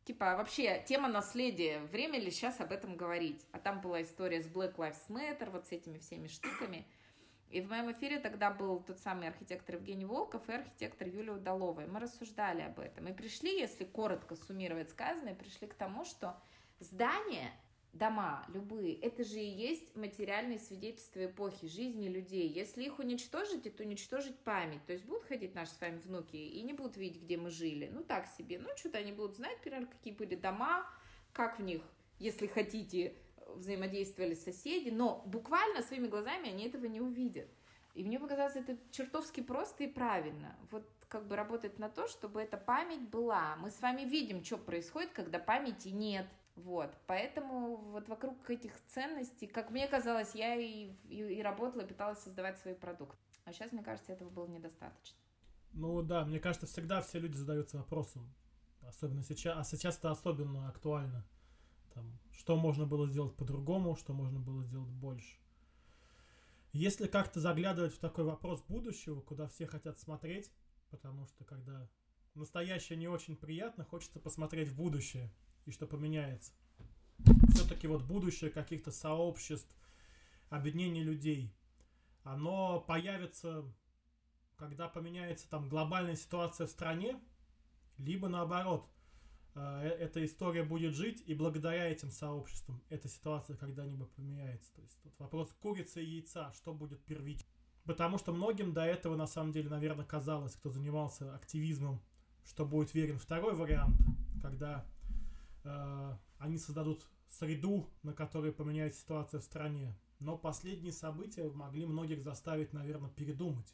[0.05, 3.47] Типа, вообще, тема наследия, время ли сейчас об этом говорить?
[3.53, 6.85] А там была история с Black Lives Matter, вот с этими всеми штуками.
[7.53, 11.81] И в моем эфире тогда был тот самый архитектор Евгений Волков и архитектор Юлия Удалова.
[11.81, 13.07] И мы рассуждали об этом.
[13.07, 16.35] И пришли, если коротко суммировать сказанное, пришли к тому, что
[16.79, 17.51] здание
[17.93, 22.49] дома, любые, это же и есть материальные свидетельства эпохи жизни людей.
[22.49, 24.83] Если их уничтожить, это уничтожить память.
[24.87, 27.87] То есть будут ходить наши с вами внуки и не будут видеть, где мы жили.
[27.93, 28.57] Ну, так себе.
[28.57, 30.89] Ну, что-то они будут знать, например, какие были дома,
[31.33, 31.83] как в них,
[32.17, 33.13] если хотите,
[33.55, 37.47] взаимодействовали соседи, но буквально своими глазами они этого не увидят.
[37.93, 40.55] И мне показалось это чертовски просто и правильно.
[40.71, 43.55] Вот как бы работать на то, чтобы эта память была.
[43.57, 49.47] Мы с вами видим, что происходит, когда памяти нет– вот, поэтому вот вокруг этих ценностей,
[49.47, 53.17] как мне казалось, я и, и, и работала, пыталась создавать свои продукты.
[53.45, 55.17] А сейчас, мне кажется, этого было недостаточно.
[55.71, 58.31] Ну да, мне кажется, всегда все люди задаются вопросом,
[58.83, 61.25] особенно сейчас, а сейчас это особенно актуально.
[61.95, 65.37] Там, что можно было сделать по-другому, что можно было сделать больше.
[66.71, 70.51] Если как-то заглядывать в такой вопрос будущего, куда все хотят смотреть,
[70.89, 71.87] потому что когда
[72.33, 75.31] настоящее не очень приятно, хочется посмотреть в будущее
[75.65, 76.53] и что поменяется.
[77.53, 79.75] Все-таки вот будущее каких-то сообществ,
[80.49, 81.55] объединение людей,
[82.23, 83.63] оно появится,
[84.55, 87.21] когда поменяется там глобальная ситуация в стране,
[87.97, 88.89] либо наоборот,
[89.59, 94.73] эта история будет жить, и благодаря этим сообществам эта ситуация когда-нибудь поменяется.
[94.73, 97.49] То есть тут вопрос курицы и яйца, что будет первичным.
[97.85, 102.01] Потому что многим до этого, на самом деле, наверное, казалось, кто занимался активизмом,
[102.45, 103.97] что будет верен второй вариант,
[104.41, 104.85] когда
[105.63, 109.95] Э, они создадут среду, на которой поменяется ситуация в стране.
[110.19, 113.73] Но последние события могли многих заставить, наверное, передумать.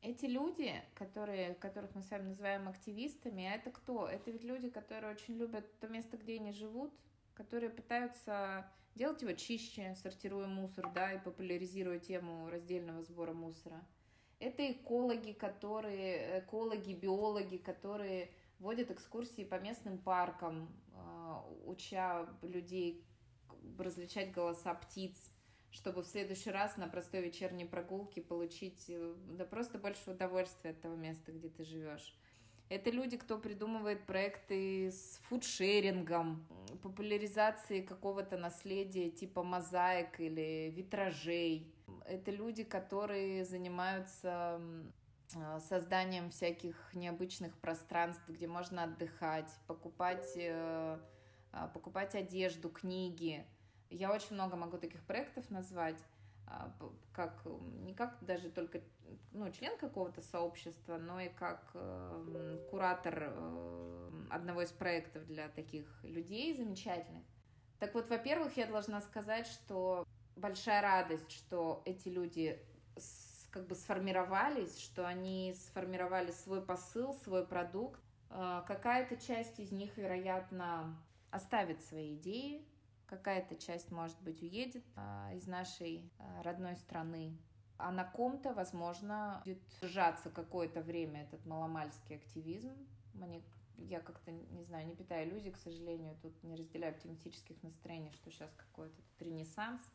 [0.00, 4.08] Эти люди, которые, которых мы с вами называем активистами, а это кто?
[4.08, 6.92] Это ведь люди, которые очень любят то место, где они живут,
[7.34, 13.84] которые пытаются делать его чище, сортируя мусор, да, и популяризируя тему раздельного сбора мусора.
[14.38, 18.30] Это экологи, которые, экологи, биологи, которые
[18.60, 23.04] водят экскурсии по местным паркам, а, уча людей
[23.78, 25.32] различать голоса птиц,
[25.70, 30.80] чтобы в следующий раз на простой вечерней прогулке получить э, да просто больше удовольствия от
[30.80, 32.16] того места, где ты живешь.
[32.68, 36.46] Это люди, кто придумывает проекты с фудшерингом,
[36.82, 41.72] популяризацией какого-то наследия типа мозаик или витражей.
[42.04, 44.60] Это люди, которые занимаются
[45.34, 50.98] а, созданием всяких необычных пространств, где можно отдыхать, покупать, э,
[51.72, 53.46] покупать одежду, книги.
[53.90, 55.98] Я очень много могу таких проектов назвать,
[56.46, 56.72] а,
[57.12, 57.42] как
[57.84, 58.80] не как даже только
[59.32, 65.86] ну, член какого-то сообщества, но и как э, куратор э, одного из проектов для таких
[66.02, 67.24] людей замечательных.
[67.78, 72.60] Так вот, во-первых, я должна сказать, что большая радость, что эти люди
[73.50, 78.00] как бы сформировались, что они сформировали свой посыл, свой продукт.
[78.30, 80.96] А, какая-то часть из них, вероятно,
[81.30, 82.66] оставит свои идеи,
[83.08, 87.36] какая-то часть, может быть, уедет а, из нашей а, родной страны.
[87.76, 92.72] А на ком-то, возможно, будет держаться какое-то время этот маломальский активизм.
[93.14, 93.42] Мне
[93.76, 98.30] я как-то, не знаю, не питаю иллюзий, к сожалению, тут не разделяю оптимистических настроений, что
[98.30, 99.80] сейчас какой-то ренессанс–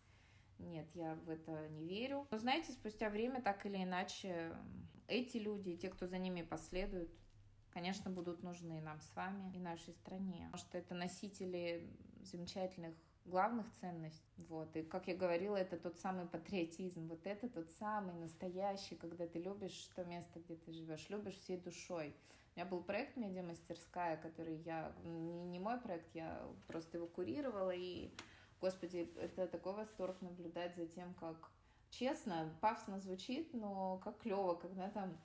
[0.60, 2.28] нет, я в это не верю.
[2.32, 4.56] Но знаете, спустя время так или иначе
[5.08, 7.12] эти люди, те, кто за ними последуют,
[7.72, 10.50] конечно, будут нужны нам с вами и нашей стране.
[10.52, 11.90] Потому что это носители
[12.28, 12.96] замечательных
[13.26, 14.46] главных ценностей.
[14.50, 14.76] Вот.
[14.76, 17.08] И, как я говорила, это тот самый патриотизм.
[17.08, 21.58] Вот это тот самый настоящий, когда ты любишь то место, где ты живешь, любишь всей
[21.58, 22.16] душой.
[22.56, 24.94] У меня был проект «Медиамастерская», который я...
[25.04, 28.12] Не, мой проект, я просто его курировала, и,
[28.62, 31.50] господи, это такой восторг наблюдать за тем, как...
[31.90, 35.16] Честно, пафосно звучит, но как клево, когда там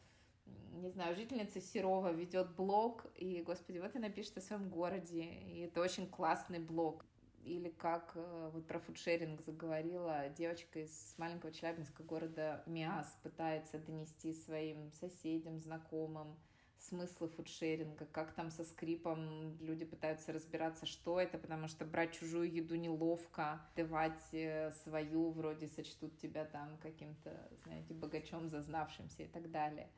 [0.79, 5.61] не знаю, жительница Серова ведет блог, и, господи, вот она пишет о своем городе, и
[5.61, 7.05] это очень классный блог.
[7.45, 14.35] Или как э, вот про фудшеринг заговорила девочка из маленького челябинского города Миас пытается донести
[14.35, 16.37] своим соседям, знакомым
[16.79, 22.53] смыслы фудшеринга, как там со скрипом люди пытаются разбираться, что это, потому что брать чужую
[22.53, 29.51] еду неловко, давать э, свою, вроде сочтут тебя там каким-то, знаете, богачом зазнавшимся и так
[29.51, 29.89] далее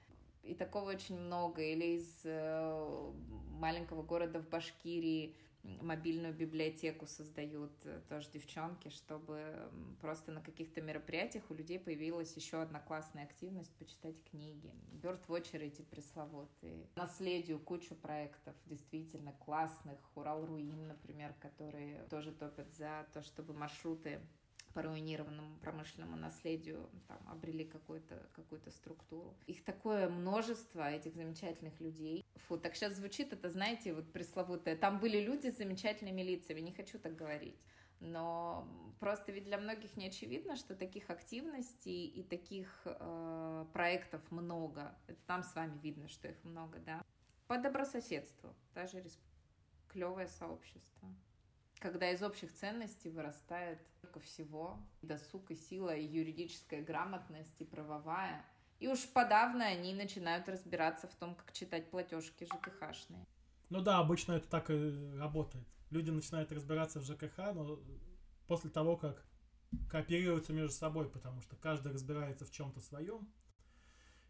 [0.43, 1.63] и такого очень много.
[1.63, 3.13] Или из э,
[3.51, 9.71] маленького города в Башкирии мобильную библиотеку создают э, тоже девчонки, чтобы
[10.01, 14.73] просто на каких-то мероприятиях у людей появилась еще одна классная активность почитать книги.
[14.93, 16.89] Бёрдвотчеры эти пресловутые.
[16.97, 19.99] Наследию кучу проектов действительно классных.
[20.15, 24.21] Урал Руин, например, которые тоже топят за то, чтобы маршруты
[24.75, 29.35] по руинированному промышленному наследию там, обрели какую-то какую структуру.
[29.47, 32.25] Их такое множество, этих замечательных людей.
[32.47, 34.77] Фу, так сейчас звучит это, знаете, вот пресловутое.
[34.77, 37.59] Там были люди с замечательными лицами, не хочу так говорить.
[38.01, 38.67] Но
[38.99, 44.97] просто ведь для многих не очевидно, что таких активностей и таких э, проектов много.
[45.07, 47.05] Это там с вами видно, что их много, да.
[47.47, 49.03] По добрососедству, даже
[49.89, 51.09] клевое сообщество
[51.81, 58.45] когда из общих ценностей вырастает только всего досуг и сила, и юридическая грамотность, и правовая.
[58.79, 63.27] И уж подавно они начинают разбираться в том, как читать платежки ЖКХшные.
[63.71, 65.67] Ну да, обычно это так и работает.
[65.91, 67.81] Люди начинают разбираться в ЖКХ, но
[68.47, 69.25] после того, как
[69.91, 73.33] кооперируются между собой, потому что каждый разбирается в чем-то своем,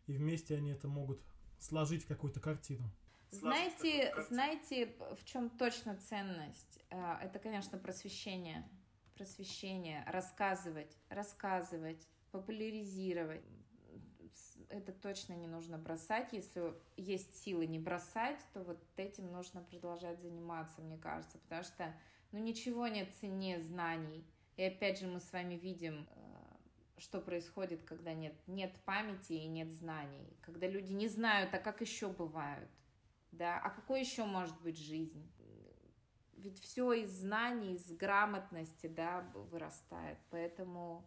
[0.07, 1.23] и вместе они это могут
[1.59, 2.91] сложить в какую-то картину.
[3.31, 6.81] Знаете, знаете, в чем точно ценность?
[6.91, 8.69] Э, это, конечно, просвещение.
[9.15, 13.45] Просвещение, рассказывать, рассказывать, популяризировать.
[14.69, 16.33] Это точно не нужно бросать.
[16.33, 21.95] Если есть силы не бросать, то вот этим нужно продолжать заниматься, мне кажется, потому что
[22.33, 24.25] ну, ничего нет ценнее знаний.
[24.57, 29.47] И опять же мы с вами видим, э, что происходит, когда нет, нет памяти и
[29.47, 30.37] нет знаний.
[30.41, 32.71] Когда люди не знают, а как еще бывают
[33.33, 35.31] да, а какой еще может быть жизнь?
[36.37, 41.07] Ведь все из знаний, из грамотности, да, вырастает, поэтому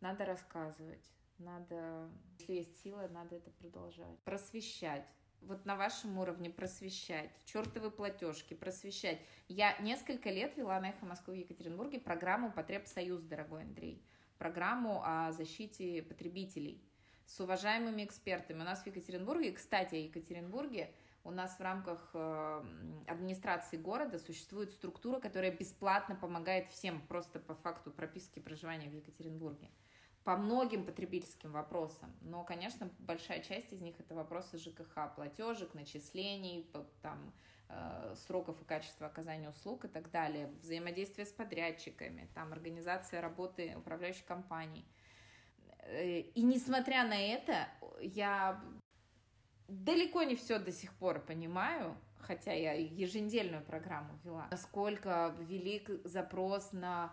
[0.00, 1.04] надо рассказывать,
[1.38, 4.18] надо, если есть сила, надо это продолжать.
[4.24, 5.06] Просвещать.
[5.42, 9.20] Вот на вашем уровне просвещать, чертовы платежки, просвещать.
[9.48, 14.04] Я несколько лет вела на Эхо Москвы в Екатеринбурге программу «Потребсоюз», дорогой Андрей,
[14.38, 16.82] программу о защите потребителей
[17.24, 18.60] с уважаемыми экспертами.
[18.60, 20.90] У нас в Екатеринбурге, кстати, о Екатеринбурге–
[21.24, 22.64] у нас в рамках э,
[23.06, 29.68] администрации города существует структура, которая бесплатно помогает всем просто по факту прописки проживания в Екатеринбурге
[30.24, 32.14] по многим потребительским вопросам.
[32.20, 36.70] Но, конечно, большая часть из них это вопросы ЖКХ, платежек, начислений,
[37.02, 37.32] там,
[37.68, 43.74] э, сроков и качества оказания услуг и так далее, взаимодействие с подрядчиками, там, организация работы
[43.76, 44.84] управляющей компанией.
[45.84, 47.68] Э, и несмотря на это,
[48.00, 48.62] я
[49.70, 56.72] далеко не все до сих пор понимаю, хотя я еженедельную программу вела, насколько велик запрос
[56.72, 57.12] на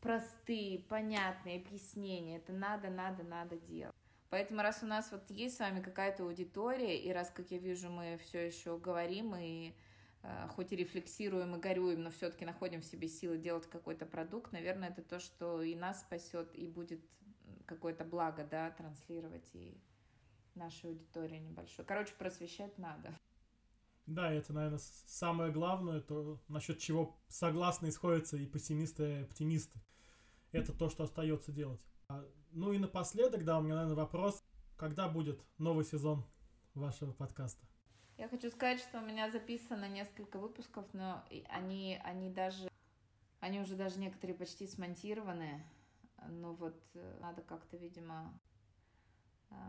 [0.00, 2.38] простые, понятные объяснения.
[2.38, 3.94] Это надо, надо, надо делать.
[4.30, 7.90] Поэтому раз у нас вот есть с вами какая-то аудитория, и раз, как я вижу,
[7.90, 9.74] мы все еще говорим и
[10.22, 14.50] э, хоть и рефлексируем и горюем, но все-таки находим в себе силы делать какой-то продукт,
[14.52, 17.02] наверное, это то, что и нас спасет, и будет
[17.66, 19.78] какое-то благо, да, транслировать и
[20.56, 21.84] нашей аудитории небольшой.
[21.84, 23.18] Короче, просвещать надо.
[24.06, 29.78] Да, это, наверное, самое главное, то насчет чего согласны исходятся и пессимисты, и оптимисты.
[30.50, 31.80] Это то, что остается делать.
[32.08, 34.42] А, ну и напоследок, да, у меня, наверное, вопрос.
[34.76, 36.24] Когда будет новый сезон
[36.74, 37.64] вашего подкаста?
[38.18, 42.68] Я хочу сказать, что у меня записано несколько выпусков, но они, они даже,
[43.40, 45.64] они уже даже некоторые почти смонтированы.
[46.28, 48.38] Но вот э, надо как-то, видимо,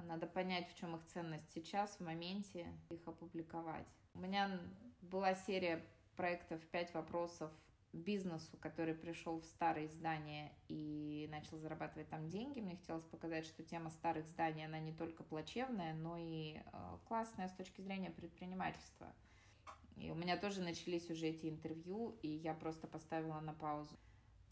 [0.05, 3.87] надо понять, в чем их ценность сейчас, в моменте, их опубликовать.
[4.13, 4.59] У меня
[5.01, 5.83] была серия
[6.15, 7.51] проектов «Пять вопросов
[7.93, 12.59] бизнесу, который пришел в старые здания и начал зарабатывать там деньги.
[12.59, 17.47] Мне хотелось показать, что тема старых зданий, она не только плачевная, но и э, классная
[17.47, 19.13] с точки зрения предпринимательства.
[19.95, 23.95] И у меня тоже начались уже эти интервью, и я просто поставила на паузу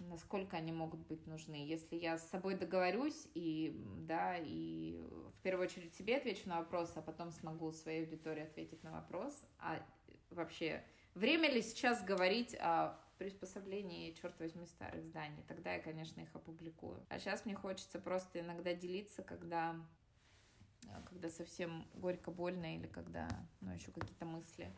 [0.10, 1.56] насколько они могут быть нужны.
[1.56, 3.76] Если я с собой договорюсь и,
[4.08, 5.02] да, и
[5.38, 9.34] в первую очередь себе отвечу на вопрос, а потом смогу своей аудитории ответить на вопрос,
[9.60, 9.84] а
[10.30, 10.84] вообще
[11.16, 17.06] время ли сейчас говорить о приспособлении, черт возьми, старых зданий, тогда я, конечно, их опубликую.
[17.10, 19.76] А сейчас мне хочется просто иногда делиться, когда
[21.06, 23.28] когда совсем горько, больно или когда,
[23.62, 24.74] ну, еще какие-то мысли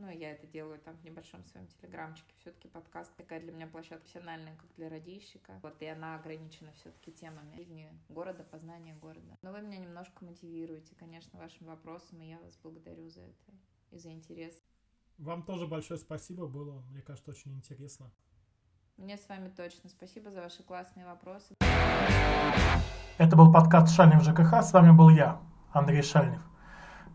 [0.00, 2.34] ну, я это делаю там в небольшом своем телеграмчике.
[2.38, 5.60] Все-таки подкаст такая для меня площадка профессиональная, как для радищика.
[5.62, 9.36] Вот, и она ограничена все-таки темами жизни города, познания города.
[9.42, 13.52] Но вы меня немножко мотивируете, конечно, вашим вопросом, и я вас благодарю за это
[13.90, 14.54] и за интерес.
[15.18, 18.10] Вам тоже большое спасибо, было, мне кажется, очень интересно.
[18.96, 19.90] Мне с вами точно.
[19.90, 21.54] Спасибо за ваши классные вопросы.
[23.18, 24.62] Это был подкаст «Шальнев ЖКХ».
[24.62, 25.42] С вами был я,
[25.72, 26.42] Андрей Шальнев.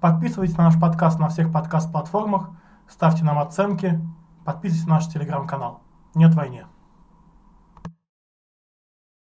[0.02, 2.50] Подписывайтесь на наш подкаст на всех подкаст-платформах–
[2.88, 4.00] Ставьте нам оценки,
[4.46, 5.82] подписывайтесь на наш телеграм-канал.
[6.14, 6.68] Нет войне.